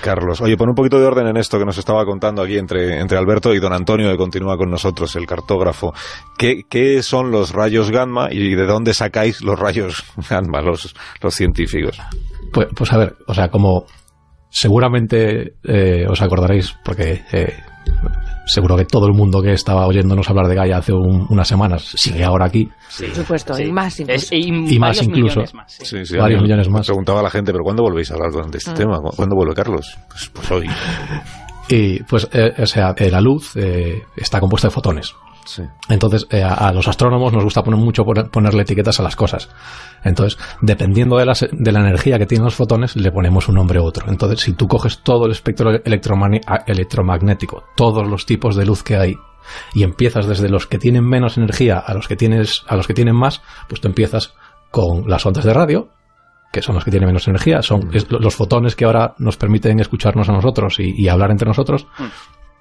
Carlos. 0.00 0.40
Oye, 0.40 0.56
pon 0.56 0.70
un 0.70 0.74
poquito 0.74 0.98
de 0.98 1.06
orden 1.06 1.26
en 1.26 1.36
esto 1.36 1.58
que 1.58 1.64
nos 1.66 1.76
estaba 1.76 2.04
contando 2.06 2.42
aquí 2.42 2.56
entre, 2.56 2.98
entre 3.00 3.18
Alberto 3.18 3.52
y 3.52 3.58
don 3.60 3.72
Antonio, 3.72 4.10
que 4.10 4.16
continúa 4.16 4.56
con 4.56 4.70
nosotros, 4.70 5.14
el 5.16 5.26
cartógrafo. 5.26 5.92
¿Qué, 6.38 6.62
qué 6.70 7.02
son 7.02 7.30
los 7.30 7.52
rayos 7.52 7.90
gamma 7.90 8.28
y 8.30 8.54
de 8.54 8.64
dónde 8.66 8.94
sacáis 8.94 9.42
los 9.42 9.58
rayos 9.58 10.04
gamma, 10.30 10.62
los, 10.62 10.94
los 11.20 11.34
científicos? 11.34 12.00
Pues, 12.52 12.68
pues 12.74 12.92
a 12.92 12.98
ver, 12.98 13.16
o 13.26 13.34
sea, 13.34 13.48
como 13.48 13.84
seguramente 14.48 15.54
eh, 15.64 16.06
os 16.08 16.20
acordaréis, 16.22 16.74
porque 16.84 17.22
eh, 17.32 17.54
seguro 18.46 18.76
que 18.76 18.84
todo 18.84 19.06
el 19.06 19.12
mundo 19.14 19.40
que 19.40 19.52
estaba 19.52 19.86
oyéndonos 19.86 20.28
hablar 20.28 20.46
de 20.48 20.54
Gaia 20.54 20.78
hace 20.78 20.92
un- 20.92 21.26
unas 21.30 21.46
semanas 21.48 21.82
sigue 21.96 22.24
ahora 22.24 22.46
aquí. 22.46 22.68
Por 22.98 23.14
supuesto, 23.14 23.54
Sí. 23.54 23.64
y 23.64 23.72
más 23.72 24.00
incluso. 24.00 24.16
Es- 24.24 24.32
y, 24.32 24.48
Y 24.48 24.78
más 24.78 24.96
varios 24.98 25.02
incluso. 25.04 25.22
millones 25.40 25.54
más, 25.54 25.72
sí. 25.72 25.84
Sí, 25.84 26.04
sí, 26.06 26.16
Varios 26.16 26.42
millones 26.42 26.68
más. 26.68 26.86
Preguntaba 26.86 27.20
a 27.20 27.22
la 27.22 27.30
gente, 27.30 27.52
¿pero 27.52 27.64
cuándo 27.64 27.82
volvéis 27.82 28.10
a 28.10 28.14
hablar 28.14 28.30
de 28.50 28.58
este 28.58 28.72
tema? 28.72 28.98
¿Cu- 29.00 29.10
¿Cuándo 29.16 29.36
vuelve 29.36 29.54
Carlos? 29.54 29.96
Pues, 30.08 30.30
pues 30.32 30.50
hoy. 30.50 30.66
Y 31.68 32.02
pues, 32.02 32.28
eh, 32.32 32.52
o 32.58 32.66
sea, 32.66 32.94
eh, 32.96 33.10
la 33.10 33.20
luz 33.20 33.52
eh, 33.56 34.02
está 34.16 34.40
compuesta 34.40 34.68
de 34.68 34.72
fotones. 34.74 35.14
Sí. 35.44 35.62
Entonces, 35.88 36.26
eh, 36.30 36.42
a, 36.42 36.54
a 36.54 36.72
los 36.72 36.86
astrónomos 36.88 37.32
nos 37.32 37.42
gusta 37.44 37.62
poner 37.62 37.78
mucho 37.80 38.04
poner- 38.04 38.30
ponerle 38.30 38.62
etiquetas 38.62 39.00
a 39.00 39.02
las 39.02 39.16
cosas. 39.16 39.48
Entonces, 40.04 40.38
dependiendo 40.60 41.16
de, 41.16 41.26
las- 41.26 41.46
de 41.50 41.72
la 41.72 41.80
energía 41.80 42.18
que 42.18 42.26
tienen 42.26 42.44
los 42.44 42.54
fotones, 42.54 42.96
le 42.96 43.10
ponemos 43.12 43.48
un 43.48 43.56
nombre 43.56 43.80
u 43.80 43.84
otro. 43.84 44.08
Entonces, 44.08 44.40
si 44.40 44.52
tú 44.52 44.68
coges 44.68 45.00
todo 45.02 45.26
el 45.26 45.32
espectro 45.32 45.70
electromagnético, 46.66 47.64
todos 47.76 48.06
los 48.08 48.26
tipos 48.26 48.56
de 48.56 48.66
luz 48.66 48.82
que 48.82 48.96
hay, 48.96 49.16
y 49.74 49.82
empiezas 49.82 50.26
desde 50.26 50.48
los 50.48 50.66
que 50.66 50.78
tienen 50.78 51.04
menos 51.04 51.36
energía 51.36 51.78
a 51.78 51.94
los 51.94 52.06
que 52.08 52.16
tienes, 52.16 52.62
a 52.68 52.76
los 52.76 52.86
que 52.86 52.94
tienen 52.94 53.16
más, 53.16 53.42
pues 53.68 53.80
tú 53.80 53.88
empiezas 53.88 54.34
con 54.70 55.08
las 55.08 55.26
ondas 55.26 55.44
de 55.44 55.52
radio, 55.52 55.88
que 56.52 56.62
son 56.62 56.74
los 56.76 56.84
que 56.84 56.90
tienen 56.90 57.08
menos 57.08 57.26
energía, 57.28 57.62
son 57.62 57.90
es- 57.92 58.06
los 58.10 58.34
fotones 58.36 58.76
que 58.76 58.84
ahora 58.84 59.14
nos 59.18 59.36
permiten 59.36 59.80
escucharnos 59.80 60.28
a 60.28 60.32
nosotros 60.32 60.78
y, 60.78 60.94
y 60.96 61.08
hablar 61.08 61.30
entre 61.30 61.48
nosotros. 61.48 61.86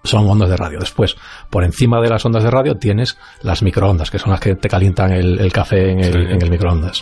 Son 0.03 0.27
ondas 0.29 0.49
de 0.49 0.57
radio. 0.57 0.79
Después, 0.79 1.15
por 1.49 1.63
encima 1.63 2.01
de 2.01 2.09
las 2.09 2.25
ondas 2.25 2.43
de 2.43 2.51
radio 2.51 2.75
tienes 2.75 3.17
las 3.41 3.61
microondas, 3.63 4.09
que 4.11 4.19
son 4.19 4.31
las 4.31 4.39
que 4.39 4.55
te 4.55 4.67
calientan 4.69 5.11
el, 5.11 5.39
el 5.39 5.51
café 5.53 5.91
en 5.91 5.99
el, 5.99 6.11
Sí. 6.13 6.19
en 6.19 6.41
el 6.41 6.49
microondas. 6.49 7.01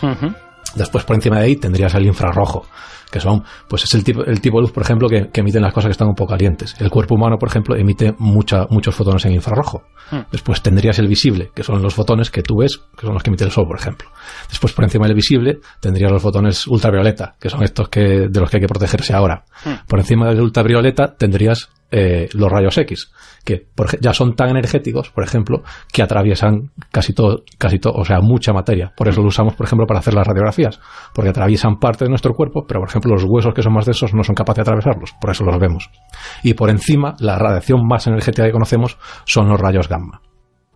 Después, 0.74 1.04
por 1.04 1.16
encima 1.16 1.38
de 1.38 1.46
ahí, 1.46 1.56
tendrías 1.56 1.92
el 1.94 2.06
infrarrojo, 2.06 2.64
que 3.10 3.18
son, 3.18 3.42
pues 3.68 3.82
es 3.82 3.94
el 3.94 4.04
tipo, 4.04 4.22
el 4.24 4.40
tipo 4.40 4.58
de 4.58 4.62
luz, 4.62 4.72
por 4.72 4.84
ejemplo, 4.84 5.08
que, 5.08 5.28
que 5.30 5.40
emiten 5.40 5.62
las 5.62 5.72
cosas 5.72 5.88
que 5.88 5.92
están 5.92 6.06
un 6.06 6.14
poco 6.14 6.30
calientes. 6.30 6.76
El 6.78 6.90
cuerpo 6.90 7.16
humano, 7.16 7.38
por 7.38 7.48
ejemplo, 7.48 7.74
emite 7.74 8.14
mucha, 8.18 8.66
muchos 8.70 8.94
fotones 8.94 9.24
en 9.24 9.32
infrarrojo. 9.32 9.82
Hmm. 10.12 10.20
Después 10.30 10.62
tendrías 10.62 10.98
el 11.00 11.08
visible, 11.08 11.50
que 11.54 11.64
son 11.64 11.82
los 11.82 11.92
fotones 11.94 12.30
que 12.30 12.42
tú 12.42 12.58
ves, 12.58 12.80
que 12.96 13.04
son 13.06 13.14
los 13.14 13.22
que 13.24 13.30
emite 13.30 13.42
el 13.44 13.50
sol, 13.50 13.66
por 13.66 13.78
ejemplo. 13.80 14.08
Después, 14.48 14.72
por 14.72 14.84
encima 14.84 15.06
del 15.06 15.14
visible, 15.14 15.58
tendrías 15.80 16.10
los 16.10 16.22
fotones 16.22 16.66
ultravioleta, 16.66 17.36
que 17.40 17.48
son 17.48 17.62
estos 17.62 17.88
que, 17.88 18.28
de 18.28 18.40
los 18.40 18.50
que 18.50 18.56
hay 18.56 18.60
que 18.62 18.68
protegerse 18.68 19.14
ahora. 19.14 19.44
Hmm. 19.64 19.86
Por 19.86 19.98
encima 19.98 20.28
del 20.28 20.40
ultravioleta 20.40 21.14
tendrías 21.16 21.68
eh, 21.92 22.28
los 22.34 22.48
rayos 22.48 22.78
X, 22.78 23.10
que 23.44 23.66
por 23.74 23.98
ya 24.00 24.12
son 24.12 24.36
tan 24.36 24.50
energéticos, 24.50 25.10
por 25.10 25.24
ejemplo, 25.24 25.62
que 25.92 26.02
atraviesan 26.02 26.70
casi 26.92 27.12
todo, 27.12 27.42
casi 27.58 27.80
todo, 27.80 27.94
o 27.94 28.04
sea, 28.04 28.20
mucha 28.20 28.52
materia. 28.52 28.92
Por 28.96 29.08
eso 29.08 29.20
lo 29.22 29.26
usamos, 29.26 29.54
por 29.54 29.66
ejemplo, 29.66 29.86
para 29.88 29.98
hacer 29.98 30.14
las 30.14 30.24
radiografías, 30.24 30.78
porque 31.12 31.30
atraviesan 31.30 31.80
parte 31.80 32.04
de 32.04 32.10
nuestro 32.10 32.32
cuerpo, 32.32 32.64
pero 32.64 32.78
por 32.78 32.88
ejemplo, 32.88 33.12
los 33.12 33.24
huesos 33.24 33.52
que 33.54 33.62
son 33.62 33.72
más 33.72 33.86
densos 33.86 34.14
no 34.14 34.22
son 34.22 34.36
capaces 34.36 34.64
de 34.64 34.70
atravesarlos, 34.70 35.14
por 35.20 35.30
eso 35.30 35.44
los 35.44 35.58
vemos. 35.58 35.90
Y 36.44 36.54
por 36.54 36.70
encima, 36.70 37.16
la 37.18 37.38
radiación 37.38 37.80
más 37.84 38.06
energética 38.06 38.46
que 38.46 38.52
conocemos 38.52 38.96
son 39.24 39.48
los 39.48 39.60
rayos 39.60 39.88
gamma. 39.88 40.20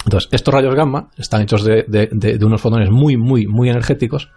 Entonces, 0.05 0.29
estos 0.33 0.53
rayos 0.55 0.75
gamma 0.75 1.09
están 1.17 1.43
hechos 1.43 1.65
de, 1.65 1.85
de- 1.89 2.09
de- 2.13 2.39
de 2.39 2.45
unos 2.45 2.61
fotones 2.61 2.91
muy, 2.91 3.17
muy, 3.17 3.47
muy 3.47 3.69
energéticos 3.71 4.31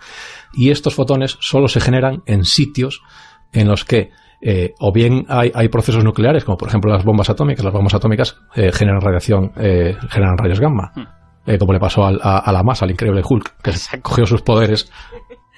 y 0.53 0.69
estos 0.71 0.95
fotones 0.95 1.38
solo 1.41 1.67
se 1.67 1.79
generan 1.81 2.24
en 2.25 2.43
sitios 2.45 3.01
en 3.53 3.67
los 3.67 3.83
que 3.86 4.09
eh, 4.39 4.74
o 4.79 4.91
bien 4.93 5.25
hay, 5.29 5.51
hay 5.55 5.67
procesos 5.67 6.03
nucleares, 6.03 6.43
como 6.45 6.57
por 6.57 6.67
ejemplo 6.69 6.91
las 6.91 7.03
bombas 7.03 7.29
atómicas. 7.29 7.65
Las 7.65 7.74
bombas 7.74 7.95
atómicas 7.95 8.38
eh, 8.55 8.71
generan 8.71 9.01
radiación, 9.01 9.51
eh, 9.57 9.97
generan 10.09 10.38
rayos 10.38 10.59
gamma, 10.59 10.91
eh, 11.45 11.57
como 11.57 11.74
le 11.74 11.79
pasó 11.79 12.05
al- 12.05 12.19
a, 12.21 12.38
a 12.39 12.51
la 12.51 12.62
masa, 12.63 12.86
al 12.86 12.91
increíble 12.91 13.24
Hulk, 13.27 13.62
que 13.63 13.71
Exacto. 13.71 14.09
cogió 14.09 14.25
sus 14.27 14.41
poderes 14.43 14.91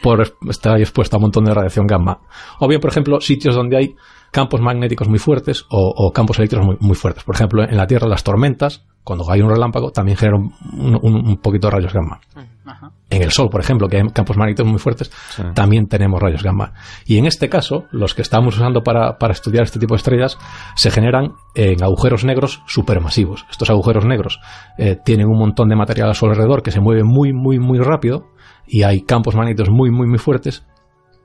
por 0.02 0.22
estar 0.50 0.76
ahí 0.76 0.82
expuesto 0.82 1.18
a 1.18 1.20
un 1.20 1.24
montón 1.24 1.44
de 1.44 1.54
radiación 1.54 1.86
gamma. 1.88 2.22
O 2.60 2.68
bien, 2.70 2.80
por 2.80 2.90
ejemplo, 2.90 3.20
sitios 3.20 3.54
donde 3.54 3.76
hay 3.76 3.96
campos 4.32 4.62
magnéticos 4.62 5.08
muy 5.08 5.20
fuertes 5.20 5.66
o, 5.70 5.94
o 5.96 6.12
campos 6.12 6.38
eléctricos 6.40 6.66
muy, 6.66 6.78
muy 6.80 6.96
fuertes. 6.96 7.24
Por 7.24 7.36
ejemplo, 7.36 7.64
en 7.64 7.76
la 7.78 7.88
Tierra 7.88 8.08
las 8.08 8.24
tormentas, 8.24 8.86
cuando 9.04 9.30
hay 9.32 9.42
un 9.42 9.50
relámpago, 9.50 9.92
también 9.92 10.18
generan 10.18 10.52
un, 10.74 11.00
un- 11.02 11.28
un 11.28 11.38
poquito 11.38 11.68
de 11.68 11.72
rayos 11.76 11.94
gamma. 11.94 12.20
Ajá. 12.66 12.92
En 13.10 13.24
el 13.24 13.32
Sol, 13.32 13.50
por 13.50 13.60
ejemplo, 13.62 13.88
que 13.88 13.98
hay 13.98 14.04
campos 14.10 14.38
magnéticos 14.38 14.70
muy 14.70 14.78
fuertes, 14.80 15.12
Sí. 15.36 15.42
también 15.56 15.88
tenemos 15.88 16.22
rayos 16.22 16.44
gamma. 16.44 16.74
Y 17.08 17.18
en 17.18 17.26
este 17.26 17.50
caso, 17.50 17.86
los 17.92 18.14
que 18.14 18.22
estamos 18.22 18.56
usando 18.58 18.84
para, 18.84 19.18
para 19.18 19.34
estudiar 19.34 19.64
este 19.64 19.80
tipo 19.80 19.96
de 19.96 19.98
estrellas 19.98 20.38
se 20.76 20.92
generan 20.92 21.32
en 21.56 21.82
agujeros 21.84 22.24
negros 22.24 22.62
supermasivos. 22.68 23.48
Estos 23.50 23.72
agujeros 23.72 24.06
negros 24.06 24.40
eh, 24.78 24.96
tienen 25.04 25.26
un 25.28 25.40
montón 25.40 25.70
de 25.70 25.76
material 25.76 26.12
a 26.12 26.14
su 26.14 26.28
alrededor 26.28 26.62
que 26.62 26.70
se 26.72 26.80
mueve 26.82 27.04
muy, 27.04 27.34
muy, 27.34 27.58
muy 27.58 27.80
rápido 27.80 28.28
y 28.68 28.84
hay 28.84 29.02
campos 29.02 29.34
magnéticos 29.34 29.72
muy, 29.72 29.90
muy, 29.90 30.08
muy 30.08 30.20
fuertes, 30.20 30.64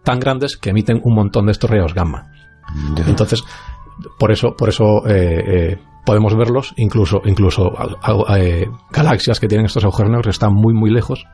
tan 0.03 0.19
grandes 0.21 0.57
que 0.57 0.71
emiten 0.71 1.01
un 1.05 1.15
montón 1.15 1.45
de 1.47 1.53
estos 1.53 1.69
rayos 1.69 1.93
gamma. 1.93 2.31
Entonces, 3.07 3.45
por 4.19 4.33
eso, 4.33 4.55
por 4.57 4.69
eso 4.69 5.07
eh, 5.07 5.45
eh, 5.47 5.79
podemos 6.05 6.37
verlos, 6.37 6.75
incluso, 6.77 7.23
incluso 7.25 7.73
eh, 8.37 8.69
galaxias 8.91 9.41
que 9.41 9.49
tienen 9.49 9.67
estos 9.67 9.85
agujeros 9.85 10.11
negros 10.11 10.27
que 10.27 10.31
están 10.31 10.53
muy, 10.53 10.75
muy 10.75 10.91
lejos, 10.91 11.25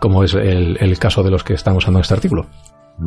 como 0.00 0.22
es 0.22 0.34
el, 0.34 0.76
el 0.80 0.98
caso 0.98 1.22
de 1.22 1.30
los 1.30 1.44
que 1.44 1.54
están 1.54 1.76
usando 1.76 1.98
en 1.98 2.02
este 2.02 2.14
artículo. 2.14 2.46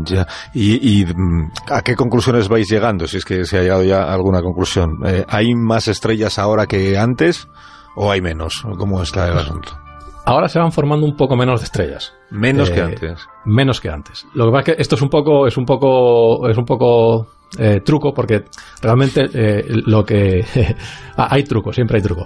Ya. 0.06 0.28
¿Y, 0.54 1.02
y, 1.02 1.06
mm, 1.06 1.52
a 1.72 1.82
qué 1.82 1.96
conclusiones 1.96 2.50
vais 2.50 2.68
llegando? 2.68 3.08
Si 3.08 3.18
es 3.18 3.26
que 3.26 3.46
se 3.46 3.60
ha 3.60 3.62
llegado 3.62 3.84
ya 3.84 4.04
a 4.04 4.14
alguna 4.14 4.42
conclusión. 4.42 4.98
¿Hay 5.28 5.54
más 5.54 5.88
estrellas 5.88 6.40
ahora 6.40 6.66
que 6.66 6.98
antes 6.98 7.48
o 7.96 8.12
hay 8.12 8.22
menos? 8.22 8.66
¿O 8.66 8.76
¿Cómo 8.76 9.02
está 9.04 9.28
el 9.28 9.38
asunto? 9.38 9.78
Ahora 10.26 10.48
se 10.48 10.58
van 10.58 10.72
formando 10.72 11.06
un 11.06 11.16
poco 11.16 11.36
menos 11.36 11.60
de 11.60 11.66
estrellas. 11.66 12.14
Menos 12.32 12.72
que 12.72 12.82
antes. 12.82 13.28
Menos 13.46 13.82
que 13.82 13.90
antes. 13.90 14.26
Lo 14.34 14.46
que 14.46 14.52
pasa 14.52 14.72
es 14.72 14.78
que 14.78 14.82
esto 14.82 14.96
es 14.96 15.02
un 15.02 15.10
poco, 15.10 15.46
es 15.48 15.58
un 15.58 15.66
poco, 15.66 16.48
es 16.50 16.58
un 16.58 16.66
poco 16.66 17.28
eh, 17.58 17.82
truco, 17.82 18.14
porque 18.14 18.46
realmente 18.82 19.30
eh, 19.34 19.66
lo 19.68 20.06
que 20.06 20.46
ah, 21.18 21.28
hay 21.32 21.44
truco, 21.44 21.72
siempre 21.74 21.98
hay 21.98 22.04
truco. 22.04 22.26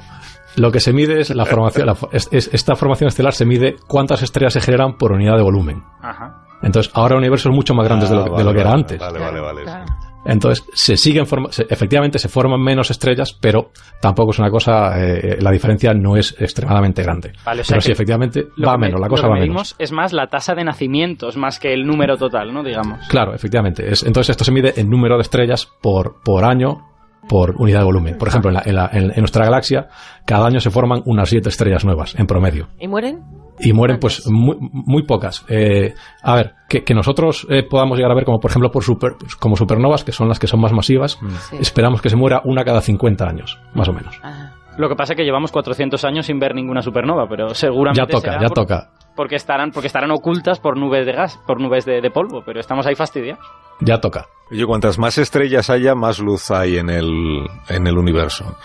Lo 0.55 0.72
que 0.72 0.79
se 0.79 0.91
mide 0.91 1.19
es 1.22 1.29
la 1.36 1.46
formación, 1.46 1.86
la 1.86 1.96
fo- 1.96 2.10
es- 2.12 2.29
es- 2.31 2.50
esta 2.51 2.75
formación 2.75 3.10
estelar 3.10 3.34
se 3.34 3.46
mide 3.46 3.75
cuántas 3.88 4.24
estrellas 4.24 4.53
se 4.53 4.62
generan 4.62 4.98
por 4.98 5.12
unidad 5.12 5.36
de 5.38 5.43
volumen. 5.43 5.84
Ajá. 6.01 6.43
Entonces, 6.63 6.91
ahora 6.96 7.13
el 7.13 7.19
universo 7.19 7.50
es 7.50 7.55
mucho 7.55 7.75
más 7.75 7.86
grande 7.86 8.07
de 8.07 8.15
lo, 8.15 8.22
Ah, 8.22 8.24
de 8.25 8.29
vale, 8.31 8.43
lo 8.46 8.53
que 8.53 8.60
era 8.62 8.69
vale, 8.72 8.81
antes. 8.81 9.00
Vale, 9.00 9.19
vale, 9.19 9.39
vale. 9.39 9.63
Claro. 9.63 9.86
Entonces, 10.27 10.65
se 10.74 10.98
siguen 10.98 11.25
forma- 11.25 11.51
se- 11.51 11.65
efectivamente 11.69 12.19
se 12.19 12.27
forman 12.29 12.62
menos 12.62 12.91
estrellas, 12.91 13.34
pero 13.39 13.72
tampoco 14.01 14.31
es 14.31 14.39
una 14.39 14.50
cosa, 14.50 14.93
eh, 15.01 15.38
la 15.41 15.51
diferencia 15.51 15.93
no 15.93 16.15
es 16.17 16.36
extremadamente 16.39 17.01
grande. 17.01 17.31
Vale, 17.46 17.62
o 17.62 17.63
sea 17.63 17.75
pero 17.75 17.81
sí, 17.81 17.91
efectivamente, 17.91 18.48
Lo 18.57 18.67
va 18.67 18.77
menos, 18.77 19.00
la 19.00 19.07
lo 19.07 19.10
cosa 19.12 19.24
que 19.24 19.27
va 19.29 19.34
menos. 19.36 19.48
medimos 19.48 19.75
es 19.79 19.91
más 19.91 20.13
la 20.13 20.27
tasa 20.27 20.53
de 20.55 20.63
nacimientos 20.63 21.38
más 21.38 21.60
que 21.60 21.74
el 21.74 21.86
número 21.86 22.17
total, 22.17 22.53
¿no? 22.53 22.63
Digamos. 22.63 23.07
Claro, 23.07 23.34
efectivamente. 23.34 23.89
Es- 23.91 24.03
entonces 24.03 24.31
esto 24.31 24.43
se 24.43 24.51
mide 24.51 24.74
en 24.77 24.89
número 24.89 25.15
de 25.15 25.22
estrellas 25.22 25.67
por, 25.81 26.22
por 26.24 26.43
año 26.43 26.84
por 27.29 27.55
unidad 27.57 27.79
de 27.79 27.86
volumen. 27.86 28.17
Por 28.17 28.29
ejemplo, 28.29 28.50
en, 28.51 28.55
la- 28.55 28.63
en 28.65 28.75
la- 28.75 28.89
en- 28.93 29.12
en 29.12 29.19
nuestra 29.19 29.43
galaxia, 29.43 29.88
cada 30.25 30.46
año 30.48 30.60
se 30.62 30.69
forman 30.69 31.01
unas 31.05 31.27
siete 31.27 31.50
estrellas 31.50 31.84
nuevas, 31.84 32.15
en 32.17 32.25
promedio. 32.25 32.67
¿Y 32.79 32.88
mueren? 32.88 33.22
Y 33.59 33.73
mueren, 33.73 33.97
pues, 33.99 34.23
muy, 34.27 34.55
muy 34.59 35.03
pocas. 35.03 35.43
Eh, 35.49 35.93
a 36.21 36.35
ver, 36.35 36.53
que, 36.69 36.83
que 36.83 36.93
nosotros 36.93 37.47
eh, 37.49 37.63
podamos 37.63 37.97
llegar 37.97 38.11
a 38.11 38.15
ver, 38.15 38.25
como 38.25 38.39
por 38.39 38.51
ejemplo, 38.51 38.69
por 38.71 38.83
super, 38.83 39.13
como 39.39 39.55
supernovas, 39.55 40.03
que 40.03 40.11
son 40.11 40.27
las 40.27 40.37
que 40.39 40.47
son 40.47 40.59
más 40.61 40.71
masivas, 40.73 41.19
Sí. 41.49 41.57
esperamos 41.59 42.01
que 42.01 42.09
se 42.09 42.15
muera 42.15 42.41
una 42.45 42.63
cada 42.63 42.81
50 42.81 43.25
años, 43.25 43.59
más 43.73 43.87
o 43.89 43.93
menos. 43.93 44.19
Ah. 44.23 44.51
Lo 44.77 44.89
que 44.89 44.95
pasa 44.95 45.13
es 45.13 45.17
que 45.17 45.23
llevamos 45.23 45.51
400 45.51 46.05
años 46.05 46.27
sin 46.27 46.37
ver 46.39 46.53
ninguna 46.53 46.83
supernova, 46.83 47.25
pero 47.27 47.49
seguramente 47.55 47.99
Ya 47.99 48.05
toca, 48.07 48.29
será 48.31 48.41
ya 48.41 48.47
por- 48.49 48.53
toca, 48.55 48.89
porque 49.15 49.35
estarán 49.35 49.71
porque 49.71 49.87
estarán 49.87 50.11
ocultas 50.11 50.59
por 50.59 50.77
nubes 50.77 51.03
de 51.07 51.13
gas, 51.13 51.39
por 51.47 51.59
nubes 51.59 51.83
de, 51.85 51.99
de 51.99 52.11
polvo, 52.11 52.43
pero 52.45 52.59
estamos 52.59 52.85
ahí 52.85 52.93
fastidiados. 52.93 53.43
ya 53.81 53.99
toca. 53.99 54.27
Oye, 54.51 54.63
cuantas 54.67 54.99
más 54.99 55.17
estrellas 55.17 55.71
haya, 55.71 55.95
más 55.95 56.19
luz 56.19 56.51
hay 56.51 56.77
en 56.77 56.91
el, 56.91 57.47
en 57.69 57.87
el 57.87 57.97
universo. 57.97 58.55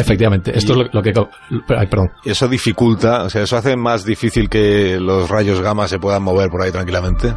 Efectivamente, 0.00 0.56
esto 0.56 0.72
Y- 0.74 0.80
es 0.82 0.86
lo, 0.92 1.00
lo 1.00 1.02
que... 1.02 1.12
Ay, 1.76 1.86
perdón. 1.86 2.10
Eso 2.24 2.48
dificulta, 2.48 3.24
o 3.24 3.30
sea, 3.30 3.42
eso 3.42 3.56
hace 3.56 3.76
más 3.76 4.04
difícil 4.04 4.48
que 4.48 4.98
los 5.00 5.28
rayos 5.28 5.60
gamma 5.60 5.86
se 5.88 5.98
puedan 5.98 6.22
mover 6.22 6.50
por 6.50 6.62
ahí 6.62 6.70
tranquilamente. 6.72 7.32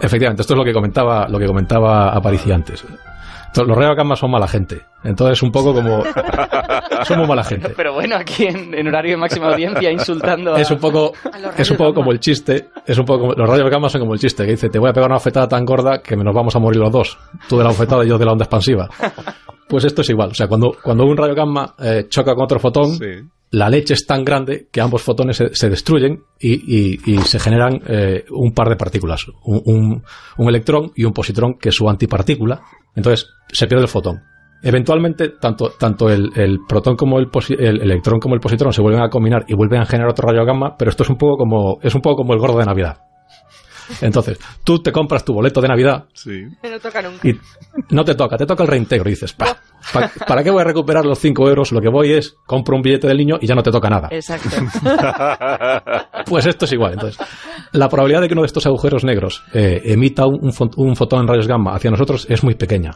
Efectivamente, 0.00 0.42
esto 0.42 0.54
es 0.54 0.58
lo 0.58 0.64
que 0.64 0.72
comentaba, 0.72 1.28
lo 1.28 1.38
que 1.38 1.46
comentaba 1.46 2.10
Aparici 2.10 2.50
antes. 2.52 2.84
Los 3.56 3.76
rayos 3.76 3.96
gamma 3.96 4.16
son 4.16 4.30
mala 4.30 4.48
gente. 4.48 4.82
Entonces, 5.04 5.42
un 5.42 5.52
poco 5.52 5.72
como. 5.74 6.02
Somos 7.04 7.28
mala 7.28 7.44
gente. 7.44 7.74
Pero 7.76 7.92
bueno, 7.92 8.16
aquí 8.16 8.46
en, 8.46 8.72
en 8.74 8.88
horario 8.88 9.12
de 9.12 9.16
máxima 9.18 9.48
audiencia 9.48 9.90
insultando 9.90 10.54
a... 10.54 10.60
Es 10.60 10.70
un 10.70 10.78
poco, 10.78 11.12
es 11.56 11.70
un 11.70 11.76
poco 11.76 11.92
como 11.94 12.12
el 12.12 12.20
chiste. 12.20 12.68
Es 12.86 12.98
un 12.98 13.04
poco 13.04 13.20
como- 13.20 13.32
los 13.34 13.48
rayos 13.48 13.68
gamma 13.70 13.88
son 13.90 14.00
como 14.00 14.14
el 14.14 14.20
chiste 14.20 14.44
que 14.44 14.52
dice: 14.52 14.68
Te 14.70 14.78
voy 14.78 14.88
a 14.90 14.92
pegar 14.92 15.08
una 15.10 15.16
bofetada 15.16 15.46
tan 15.48 15.64
gorda 15.64 16.00
que 16.02 16.16
nos 16.16 16.34
vamos 16.34 16.56
a 16.56 16.58
morir 16.58 16.80
los 16.80 16.90
dos. 16.90 17.18
Tú 17.48 17.58
de 17.58 17.64
la 17.64 17.70
bofetada 17.70 18.04
y 18.04 18.08
yo 18.08 18.16
de 18.18 18.24
la 18.24 18.32
onda 18.32 18.44
expansiva. 18.44 18.88
Pues 19.66 19.82
esto 19.86 20.02
es 20.02 20.10
igual. 20.10 20.28
O 20.30 20.34
sea, 20.34 20.46
cuando, 20.46 20.76
cuando 20.80 21.04
un 21.06 21.16
rayo 21.16 21.34
gamma 21.34 21.74
eh, 21.78 22.04
choca 22.10 22.34
con 22.34 22.44
otro 22.44 22.60
fotón, 22.60 22.98
la 23.54 23.70
leche 23.70 23.94
es 23.94 24.04
tan 24.04 24.24
grande 24.24 24.68
que 24.72 24.80
ambos 24.80 25.02
fotones 25.02 25.36
se, 25.52 25.70
destruyen 25.70 26.24
y, 26.40 26.98
se 27.24 27.38
generan 27.38 27.80
eh, 27.86 28.24
un 28.30 28.52
par 28.52 28.68
de 28.68 28.76
partículas, 28.76 29.26
un, 29.44 30.02
electrón 30.38 30.90
y 30.96 31.04
un 31.04 31.12
positrón 31.12 31.54
que 31.54 31.68
es 31.68 31.74
su 31.74 31.88
antipartícula. 31.88 32.60
Entonces 32.96 33.28
se 33.52 33.66
pierde 33.68 33.84
el 33.84 33.88
fotón. 33.88 34.22
Eventualmente, 34.62 35.28
tanto, 35.40 35.70
tanto 35.78 36.10
el, 36.10 36.60
protón 36.68 36.96
como 36.96 37.18
el, 37.18 37.28
el 37.58 37.82
electrón 37.82 38.18
como 38.18 38.34
el 38.34 38.40
positrón 38.40 38.72
se 38.72 38.82
vuelven 38.82 39.02
a 39.02 39.08
combinar 39.08 39.44
y 39.46 39.54
vuelven 39.54 39.82
a 39.82 39.86
generar 39.86 40.10
otro 40.10 40.28
rayo 40.28 40.44
gamma, 40.44 40.76
pero 40.76 40.90
esto 40.90 41.04
es 41.04 41.10
un 41.10 41.16
poco 41.16 41.36
como, 41.36 41.78
es 41.80 41.94
un 41.94 42.00
poco 42.00 42.16
como 42.16 42.34
el 42.34 42.40
gordo 42.40 42.58
de 42.58 42.66
Navidad. 42.66 42.98
Entonces, 44.00 44.38
tú 44.64 44.82
te 44.82 44.90
compras 44.92 45.24
tu 45.24 45.32
boleto 45.34 45.60
de 45.60 45.68
Navidad 45.68 46.04
Sí. 46.12 46.42
No 46.62 46.78
toca 46.80 47.02
nunca. 47.02 47.26
y 47.28 47.38
no 47.90 48.04
te 48.04 48.14
toca, 48.14 48.36
te 48.36 48.46
toca 48.46 48.62
el 48.64 48.68
reintegro. 48.68 49.08
Y 49.08 49.12
dices, 49.12 49.32
"Pa, 49.32 49.56
pa- 49.92 50.10
¿para 50.26 50.42
qué 50.42 50.50
voy 50.50 50.60
a 50.62 50.64
recuperar 50.64 51.04
los 51.04 51.18
5 51.18 51.48
euros? 51.48 51.72
Lo 51.72 51.80
que 51.80 51.88
voy 51.88 52.12
es, 52.12 52.36
compro 52.46 52.76
un 52.76 52.82
billete 52.82 53.06
del 53.06 53.16
niño 53.18 53.36
y 53.40 53.46
ya 53.46 53.54
no 53.54 53.62
te 53.62 53.70
toca 53.70 53.88
nada. 53.90 54.08
Exacto. 54.10 54.48
Pues 56.26 56.46
esto 56.46 56.64
es 56.64 56.72
igual. 56.72 56.94
Entonces, 56.94 57.18
la 57.72 57.88
probabilidad 57.88 58.22
de 58.22 58.28
que 58.28 58.34
uno 58.34 58.42
de 58.42 58.46
estos 58.46 58.66
agujeros 58.66 59.04
negros 59.04 59.42
eh, 59.52 59.82
emita 59.84 60.26
un, 60.26 60.52
un 60.76 60.96
fotón 60.96 61.20
en 61.22 61.28
rayos 61.28 61.46
gamma 61.46 61.74
hacia 61.74 61.90
nosotros 61.90 62.26
es 62.30 62.42
muy 62.42 62.54
pequeña. 62.54 62.92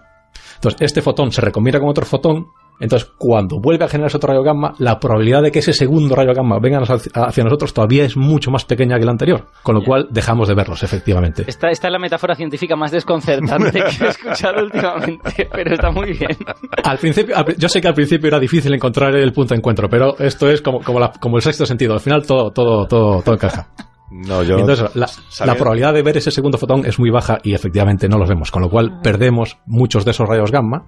Entonces, 0.55 0.81
este 0.83 1.03
fotón 1.03 1.31
se 1.31 1.41
recombina 1.41 1.79
con 1.79 1.89
otro 1.89 2.05
fotón. 2.07 2.47
Entonces, 2.81 3.11
cuando 3.19 3.59
vuelve 3.61 3.85
a 3.85 3.89
generarse 3.89 4.17
otro 4.19 4.29
rayo 4.31 4.43
gamma, 4.45 4.73
la 4.79 5.01
probabilidad 5.01 5.43
de 5.43 5.51
que 5.51 5.59
ese 5.59 5.73
segundo 5.73 6.15
rayo 6.15 6.33
gamma 6.33 6.59
venga 6.61 6.79
hacia 6.79 7.45
nosotros 7.45 7.75
todavía 7.75 8.05
es 8.05 8.17
mucho 8.17 8.51
más 8.53 8.65
pequeña 8.65 8.97
que 8.97 9.03
el 9.03 9.09
anterior. 9.09 9.47
Con 9.65 9.75
lo 9.75 9.83
cual, 9.83 10.07
dejamos 10.11 10.47
de 10.49 10.55
verlos, 10.55 10.83
efectivamente. 10.85 11.45
Esta, 11.47 11.71
esta 11.71 11.89
es 11.89 11.93
la 11.93 11.99
metáfora 11.99 12.35
científica 12.37 12.77
más 12.77 12.93
desconcertante 12.93 13.73
que 13.81 14.05
he 14.05 14.09
escuchado 14.11 14.63
últimamente, 14.63 15.49
pero 15.53 15.75
está 15.75 15.91
muy 15.91 16.13
bien. 16.13 16.37
Al 16.85 16.99
principio, 16.99 17.37
al 17.37 17.57
yo 17.57 17.69
sé 17.69 17.81
que 17.81 17.89
al 17.89 17.95
principio 17.95 18.29
era 18.29 18.39
difícil 18.39 18.73
encontrar 18.73 19.15
el 19.17 19.33
punto 19.33 19.55
de 19.55 19.59
encuentro, 19.59 19.89
pero 19.89 20.17
esto 20.19 20.49
es 20.49 20.63
como, 20.63 20.81
como, 20.81 21.01
la- 21.01 21.13
como 21.21 21.37
el 21.37 21.43
sexto 21.43 21.67
sentido. 21.67 21.95
Al 21.95 22.01
final 22.01 22.25
todo, 22.27 22.51
todo, 22.53 22.87
todo, 22.87 23.23
todo 23.23 23.35
encaja. 23.35 23.69
No, 24.11 24.43
yo. 24.43 24.57
Entonces, 24.59 24.95
la, 24.95 25.07
la 25.45 25.55
probabilidad 25.55 25.93
de 25.93 26.03
ver 26.03 26.17
ese 26.17 26.31
segundo 26.31 26.57
fotón 26.59 26.87
es 26.87 26.99
muy 26.99 27.11
baja 27.11 27.39
y 27.43 27.55
efectivamente 27.55 28.09
no 28.09 28.17
los 28.19 28.29
vemos, 28.29 28.51
con 28.51 28.63
lo 28.63 28.71
cual 28.71 29.01
perdemos 29.03 29.59
muchos 29.67 30.05
de 30.05 30.13
esos 30.13 30.27
rayos 30.29 30.51
gamma. 30.51 30.85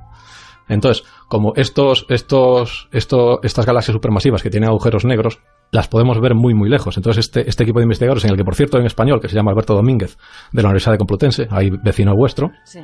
Entonces, 0.70 1.04
como 1.28 1.52
estos, 1.56 2.06
estos, 2.08 2.88
estos, 2.92 3.38
estas 3.42 3.66
galaxias 3.66 3.92
supermasivas 3.94 4.42
que 4.42 4.50
tienen 4.50 4.68
agujeros 4.70 5.04
negros, 5.04 5.40
las 5.72 5.88
podemos 5.88 6.20
ver 6.20 6.34
muy, 6.34 6.54
muy 6.54 6.68
lejos. 6.70 6.96
Entonces, 6.96 7.26
este, 7.26 7.48
este 7.48 7.62
equipo 7.64 7.78
de 7.80 7.84
investigadores, 7.84 8.24
en 8.24 8.30
el 8.30 8.36
que, 8.36 8.44
por 8.44 8.54
cierto, 8.54 8.78
en 8.78 8.86
español, 8.86 9.20
que 9.20 9.28
se 9.28 9.34
llama 9.34 9.50
Alberto 9.50 9.74
Domínguez, 9.74 10.16
de 10.52 10.62
la 10.62 10.68
Universidad 10.68 10.92
de 10.92 10.98
Complutense, 10.98 11.46
ahí 11.50 11.70
vecino 11.84 12.14
vuestro, 12.16 12.50
Sí. 12.64 12.80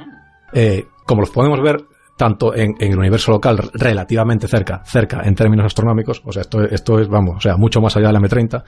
eh, 0.53 0.87
como 1.07 1.23
los 1.23 1.31
podemos 1.31 1.61
ver 1.63 1.85
tanto 2.17 2.55
en, 2.55 2.75
en 2.79 2.93
el 2.93 2.99
universo 2.99 3.31
local 3.31 3.59
relativamente 3.75 4.49
cerca, 4.49 4.83
cerca 4.85 5.23
en 5.25 5.35
términos 5.35 5.67
astronómicos, 5.67 6.23
o 6.25 6.33
sea, 6.33 6.43
esto, 6.43 6.63
esto 6.63 6.99
es, 6.99 7.09
vamos, 7.09 7.37
o 7.37 7.41
sea, 7.41 7.57
mucho 7.57 7.81
más 7.81 7.97
allá 7.97 8.07
de 8.07 8.13
la 8.15 8.21
M30, 8.21 8.63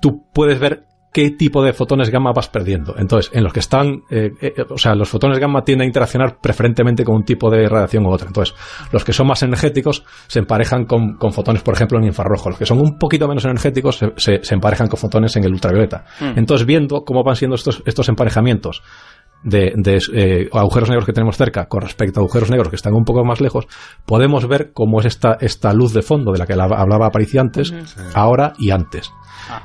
tú 0.00 0.24
puedes 0.32 0.58
ver 0.58 0.84
qué 1.14 1.30
tipo 1.30 1.62
de 1.62 1.72
fotones 1.72 2.10
gamma 2.10 2.32
vas 2.34 2.48
perdiendo. 2.48 2.96
Entonces, 2.98 3.30
en 3.32 3.44
los 3.44 3.52
que 3.52 3.60
están, 3.60 4.02
eh, 4.10 4.32
eh, 4.40 4.52
o 4.68 4.76
sea, 4.76 4.94
los 4.96 5.08
fotones 5.08 5.38
gamma 5.38 5.62
tienden 5.62 5.84
a 5.84 5.86
interaccionar 5.86 6.38
preferentemente 6.40 7.04
con 7.04 7.14
un 7.14 7.24
tipo 7.24 7.48
de 7.50 7.68
radiación 7.68 8.04
u 8.04 8.10
otra. 8.10 8.26
Entonces, 8.26 8.54
los 8.90 9.04
que 9.04 9.12
son 9.12 9.28
más 9.28 9.42
energéticos 9.44 10.04
se 10.26 10.40
emparejan 10.40 10.86
con, 10.86 11.14
con 11.16 11.32
fotones, 11.32 11.62
por 11.62 11.74
ejemplo, 11.74 11.98
en 11.98 12.04
infrarrojo. 12.04 12.50
Los 12.50 12.58
que 12.58 12.66
son 12.66 12.80
un 12.80 12.98
poquito 12.98 13.28
menos 13.28 13.44
energéticos 13.44 13.96
se, 13.96 14.12
se- 14.16 14.42
se 14.42 14.54
emparejan 14.54 14.88
con 14.88 14.98
fotones 14.98 15.36
en 15.36 15.44
el 15.44 15.52
ultravioleta. 15.52 16.04
Entonces, 16.36 16.66
viendo 16.66 17.04
cómo 17.04 17.22
van 17.22 17.36
siendo 17.36 17.54
estos, 17.54 17.80
estos 17.86 18.08
emparejamientos 18.08 18.82
de, 19.44 19.72
de, 19.76 19.98
eh, 20.14 20.48
agujeros 20.52 20.88
negros 20.88 21.06
que 21.06 21.12
tenemos 21.12 21.36
cerca 21.36 21.66
con 21.66 21.82
respecto 21.82 22.18
a 22.18 22.22
agujeros 22.22 22.50
negros 22.50 22.68
que 22.70 22.76
están 22.76 22.94
un 22.94 23.04
poco 23.04 23.24
más 23.24 23.40
lejos, 23.40 23.66
podemos 24.06 24.48
ver 24.48 24.72
cómo 24.72 25.00
es 25.00 25.06
esta, 25.06 25.36
esta 25.40 25.72
luz 25.72 25.92
de 25.92 26.02
fondo 26.02 26.32
de 26.32 26.38
la 26.38 26.46
que 26.46 26.56
la- 26.56 26.64
hablaba 26.64 27.06
Aparici 27.06 27.38
antes, 27.38 27.72
ahora 28.14 28.54
y 28.58 28.70
antes. 28.70 29.12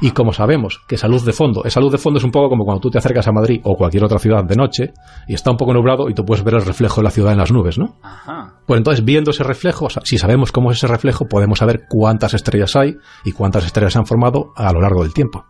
Y 0.02 0.12
como 0.12 0.34
sabemos 0.34 0.82
que 0.88 0.96
esa 0.96 1.08
luz 1.08 1.24
de 1.24 1.32
fondo, 1.32 1.64
esa 1.64 1.80
luz 1.80 1.92
de 1.94 1.98
fondo 1.98 2.18
es 2.20 2.26
un 2.26 2.32
poco 2.32 2.50
como 2.50 2.66
cuando 2.66 2.82
tú 2.82 2.90
te 2.90 2.98
acercas 2.98 3.28
a 3.28 3.32
Madrid 3.32 3.62
o 3.64 3.76
cualquier 3.76 4.04
otra 4.04 4.20
ciudad 4.20 4.44
de 4.44 4.56
noche 4.56 4.92
y 5.28 5.34
está 5.36 5.52
un 5.52 5.58
poco 5.58 5.74
nublado 5.74 6.10
y 6.10 6.14
tú 6.14 6.26
puedes 6.26 6.44
ver 6.44 6.56
el 6.56 6.66
reflejo 6.66 6.98
de 7.00 7.04
la 7.06 7.12
ciudad 7.12 7.32
en 7.32 7.38
las 7.38 7.52
nubes, 7.52 7.78
¿no? 7.78 7.96
Ajá. 8.04 8.56
Pues 8.68 8.78
entonces, 8.78 9.06
viendo 9.06 9.32
ese 9.32 9.44
reflejo, 9.44 9.86
o 9.86 9.90
sea, 9.90 10.02
si 10.06 10.18
sabemos 10.18 10.52
cómo 10.52 10.72
es 10.72 10.78
ese 10.78 10.88
reflejo, 10.88 11.26
podemos 11.30 11.60
saber 11.60 11.84
cuántas 11.88 12.34
estrellas 12.34 12.76
hay 12.76 12.98
y 13.24 13.32
cuántas 13.32 13.66
estrellas 13.66 13.94
se 13.94 14.00
han 14.00 14.06
formado 14.06 14.52
a 14.56 14.74
lo 14.74 14.82
largo 14.82 15.04
del 15.04 15.14
tiempo. 15.14 15.46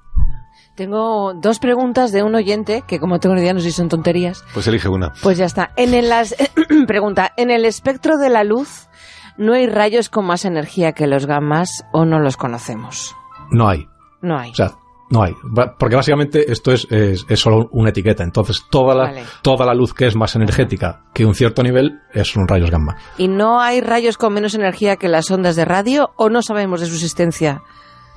Tengo 0.80 1.34
dos 1.34 1.60
preguntas 1.60 2.14
de 2.14 2.24
un 2.24 2.36
oyente 2.36 2.86
que, 2.88 3.02
como 3.02 3.20
tengo 3.20 3.36
ni 3.36 3.42
idea, 3.42 3.54
no 3.54 3.60
sé 3.60 3.66
si 3.66 3.74
son 3.74 3.90
tonterías. 3.90 4.46
Pues 4.54 4.66
elige 4.66 4.88
una. 4.88 5.12
Pues 5.22 5.38
ya 5.38 5.44
está. 5.44 5.72
En 5.76 5.94
el 5.94 6.10
as- 6.10 6.34
pregunta, 6.88 7.34
¿en 7.36 7.52
el 7.52 7.66
espectro 7.66 8.18
de 8.18 8.30
la 8.30 8.46
luz 8.46 8.88
no 9.36 9.56
hay 9.56 9.68
rayos 9.68 10.08
con 10.08 10.24
más 10.26 10.46
energía 10.46 10.94
que 10.94 11.06
los 11.06 11.26
gammas 11.26 11.84
o 11.92 12.06
no 12.06 12.20
los 12.20 12.38
conocemos? 12.38 13.14
No 13.52 13.68
hay. 13.68 13.90
No 14.22 14.40
hay. 14.40 14.52
O 14.52 14.56
sea, 14.56 14.72
no 15.10 15.22
hay. 15.24 15.36
Porque 15.78 15.98
básicamente 15.98 16.50
esto 16.50 16.72
es, 16.72 16.88
es, 16.90 17.26
es 17.28 17.40
solo 17.42 17.68
una 17.74 17.90
etiqueta. 17.90 18.24
Entonces, 18.24 18.64
toda 18.72 18.96
la, 18.96 19.04
Vale. 19.04 19.24
toda 19.42 19.66
la 19.66 19.74
luz 19.74 19.94
que 19.94 20.08
es 20.08 20.16
más 20.16 20.34
energética 20.38 21.04
que 21.14 21.26
un 21.26 21.36
cierto 21.36 21.62
nivel 21.62 22.00
es 22.14 22.30
son 22.32 22.48
rayos 22.48 22.72
gamma. 22.72 22.96
¿Y 23.18 23.28
no 23.28 23.60
hay 23.60 23.82
rayos 23.82 24.18
con 24.18 24.34
menos 24.34 24.54
energía 24.56 24.96
que 24.96 25.10
las 25.10 25.30
ondas 25.30 25.58
de 25.58 25.66
radio 25.66 26.12
o 26.16 26.30
no 26.30 26.42
sabemos 26.42 26.80
de 26.80 26.86
su 26.86 26.94
existencia? 26.94 27.64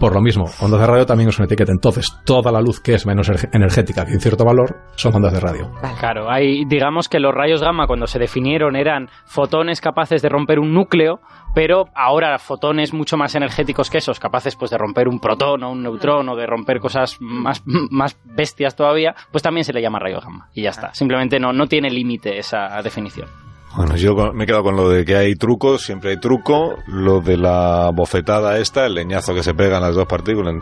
Por 0.03 0.15
lo 0.15 0.21
mismo, 0.21 0.47
ondas 0.61 0.81
de 0.81 0.87
radio 0.89 1.07
también 1.07 1.29
es 1.29 1.39
una 1.39 1.47
etiqueta. 1.47 1.71
Entonces, 1.71 2.09
toda 2.27 2.51
la 2.51 2.61
luz 2.61 2.81
que 2.81 2.95
es 2.95 3.07
menos 3.07 3.31
erge- 3.31 3.49
energética 3.53 4.05
que 4.05 4.15
un 4.15 4.21
cierto 4.21 4.45
valor 4.45 4.75
son 4.97 5.15
ondas 5.15 5.33
de 5.33 5.39
radio. 5.39 5.71
Vale. 5.81 5.95
Claro, 6.01 6.29
hay, 6.29 6.65
digamos 6.65 7.09
que 7.09 7.21
los 7.21 7.33
rayos 7.33 7.63
gamma 7.63 7.87
cuando 7.87 8.09
se 8.09 8.19
definieron 8.19 8.75
eran 8.75 9.09
fotones 9.27 9.81
capaces 9.81 10.21
de 10.21 10.29
romper 10.29 10.59
un 10.59 10.75
núcleo, 10.75 11.21
pero 11.55 11.85
ahora 11.95 12.37
fotones 12.41 12.93
mucho 12.93 13.17
más 13.17 13.37
energéticos 13.37 13.91
que 13.91 13.99
esos, 13.99 14.19
capaces 14.19 14.57
pues 14.57 14.73
de 14.73 14.79
romper 14.79 15.07
un 15.07 15.21
protón 15.21 15.63
o 15.63 15.71
un 15.71 15.85
neutrón 15.85 16.29
o 16.31 16.35
de 16.35 16.47
romper 16.47 16.81
cosas 16.81 17.19
más, 17.21 17.63
más 17.65 18.19
bestias 18.25 18.75
todavía, 18.75 19.15
pues 19.31 19.45
también 19.45 19.63
se 19.63 19.73
le 19.73 19.81
llama 19.83 20.01
rayo 20.01 20.19
gamma. 20.21 20.49
Y 20.53 20.63
ya 20.63 20.71
está. 20.71 20.93
Simplemente 20.95 21.39
no, 21.39 21.53
no 21.53 21.69
tiene 21.69 21.89
límite 21.91 22.39
esa 22.39 22.83
definición. 22.83 23.29
Bueno, 23.77 23.97
yo 23.97 24.15
me 24.35 24.45
he 24.45 24.47
quedado 24.47 24.65
con 24.65 24.77
lo 24.77 24.89
de 24.91 25.05
que 25.05 25.17
hay 25.17 25.35
trucos, 25.35 25.83
siempre 25.83 26.11
hay 26.11 26.17
truco, 26.19 26.77
lo 26.87 27.21
de 27.21 27.37
la 27.39 27.91
bofetada 27.95 28.59
esta, 28.59 28.85
el 28.87 28.95
leñazo 28.95 29.35
que 29.35 29.43
se 29.43 29.55
pegan 29.55 29.81
las 29.81 29.95
dos 29.95 30.07
partículas, 30.07 30.57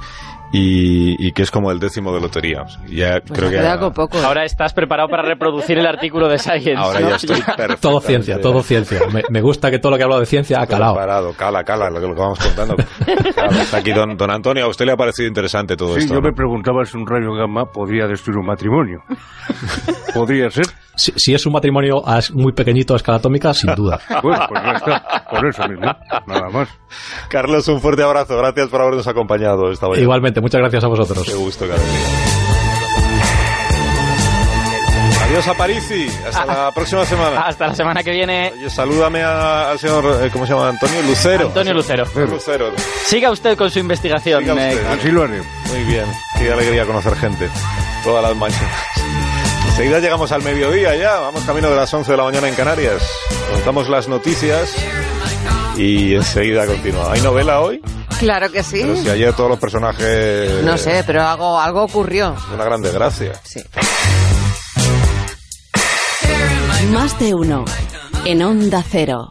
y, 0.53 1.15
y 1.25 1.33
que 1.33 1.43
es 1.43 1.51
como 1.51 1.71
el 1.73 1.79
décimo 1.79 2.13
de 2.13 2.21
lotería. 2.21 2.63
O 2.63 2.69
sea, 2.69 2.83
ya 2.89 3.21
Pues 3.27 3.39
creo 3.39 3.51
que 3.51 3.57
ya- 3.57 3.79
poco. 3.93 4.19
Ahora 4.19 4.45
estás 4.45 4.73
preparado 4.75 5.09
para 5.09 5.23
reproducir 5.23 5.79
el 5.79 5.87
artículo 5.87 6.29
de 6.29 6.39
Science. 6.39 6.75
ahora 6.77 7.01
¿no? 7.01 7.09
ya 7.11 7.17
estoy 7.17 7.41
perfecto. 7.57 7.77
Todo 7.89 8.01
ciencia, 8.01 8.41
todo 8.41 8.63
ciencia. 8.63 9.01
Me, 9.13 9.23
me 9.29 9.41
gusta 9.43 9.71
que 9.71 9.79
todo 9.79 9.93
lo 9.93 9.99
que 9.99 10.05
hablo 10.05 10.19
de 10.21 10.27
ciencia 10.27 10.61
ha 10.61 10.67
calado. 10.67 10.95
Parado, 10.95 11.33
cala, 11.35 11.63
cala, 11.65 11.89
lo 11.91 12.01
que, 12.01 12.07
lo 12.09 12.15
que 12.15 12.21
vamos 12.21 12.39
contando. 12.39 12.77
Claro, 13.35 13.51
está 13.53 13.79
aquí 13.79 13.93
don, 13.93 14.17
don 14.17 14.31
Antonio, 14.31 14.65
a 14.65 14.69
usted 14.69 14.85
le 14.87 14.93
ha 14.93 14.97
parecido 14.97 15.27
interesante 15.29 15.77
todo 15.77 15.95
Sí, 15.95 16.01
esto. 16.01 16.15
yo 16.15 16.21
¿no? 16.21 16.29
me 16.29 16.33
preguntaba 16.33 16.85
si 16.85 16.97
un 16.97 17.07
rayo 17.07 17.33
gamma 17.35 17.65
podría 17.67 18.07
destruir 18.07 18.39
un 18.39 18.47
matrimonio. 18.47 19.03
¿Podría 20.15 20.51
ser? 20.51 20.67
Si, 20.97 21.13
si 21.17 21.35
es 21.35 21.47
un 21.47 21.53
matrimonio 21.53 22.03
muy 22.35 22.53
pequeñito 22.53 22.93
a 22.95 22.97
escala 22.97 23.19
atómica, 23.19 23.55
sin 23.55 23.75
duda. 23.77 23.99
Bueno, 24.23 24.45
pues 24.49 24.63
ya 24.63 24.73
está. 24.73 25.25
Por 25.31 25.47
eso 25.49 25.69
mismo. 25.69 25.87
Nada 26.27 26.49
más. 26.51 26.69
Carlos, 27.29 27.67
un 27.69 27.81
fuerte 27.81 28.03
abrazo, 28.03 28.37
gracias 28.37 28.69
por 28.69 28.83
habernos 28.83 29.07
acompañado 29.07 29.71
esta 29.71 29.87
mañana. 29.87 30.03
Igualmente, 30.03 30.41
muchas 30.41 30.61
gracias 30.61 30.85
a 30.85 30.89
vosotros. 30.89 31.25
Qué 31.27 31.35
gusto 31.35 31.65
día. 31.67 31.75
Adiós 35.25 35.47
a 35.47 35.55
Parisi, 35.55 36.09
hasta 36.27 36.45
la 36.45 36.73
próxima 36.73 37.05
semana. 37.05 37.43
Hasta 37.43 37.69
la 37.69 37.75
semana 37.75 38.03
que 38.03 38.11
viene. 38.11 38.51
Oye, 38.53 38.69
salúdame 38.69 39.23
a- 39.23 39.71
al 39.71 39.79
señor, 39.79 40.05
eh, 40.25 40.31
¿cómo 40.33 40.45
se 40.45 40.53
llama? 40.55 40.71
Antonio 40.71 41.03
Lucero. 41.03 41.47
Antonio 41.47 41.73
Lucero. 41.73 42.05
Lucero. 42.17 42.73
Siga 43.07 43.31
usted 43.31 43.57
con 43.57 43.71
su 43.71 43.79
investigación. 43.79 44.41
Siga 44.41 44.55
usted. 44.55 44.83
eh, 44.83 44.87
Así 44.99 45.09
lo 45.13 45.23
haré. 45.23 45.41
Muy 45.69 45.85
bien, 45.85 46.07
qué 46.37 46.51
alegría 46.53 46.85
conocer 46.85 47.15
gente 47.15 47.49
todas 48.03 48.25
las 48.25 48.37
mañanas. 48.37 48.69
Enseguida 49.71 50.01
llegamos 50.01 50.31
al 50.33 50.43
mediodía 50.43 50.95
ya, 50.97 51.21
vamos 51.21 51.43
camino 51.45 51.71
de 51.71 51.77
las 51.77 51.93
11 51.93 52.11
de 52.11 52.17
la 52.17 52.25
mañana 52.25 52.49
en 52.49 52.55
Canarias. 52.55 53.03
Contamos 53.53 53.89
las 53.89 54.09
noticias 54.09 54.75
y 55.77 56.15
enseguida 56.15 56.67
continúa. 56.67 57.13
¿Hay 57.13 57.21
novela 57.23 57.61
hoy? 57.61 57.81
Claro 58.19 58.51
que 58.53 58.63
sí. 58.63 58.81
Pero 58.83 58.97
si 58.97 59.09
ayer 59.09 59.33
todos 59.33 59.49
los 59.49 59.59
personajes... 59.59 60.63
No 60.63 60.77
sé, 60.77 61.03
pero 61.07 61.23
algo, 61.23 61.59
algo 61.59 61.85
ocurrió. 61.85 62.37
Una 62.53 62.65
gran 62.65 62.83
desgracia. 62.83 63.33
Sí. 63.43 63.61
Más 66.91 67.19
de 67.19 67.35
uno. 67.35 67.65
En 68.27 68.43
Onda 68.43 68.85
Cero. 68.87 69.31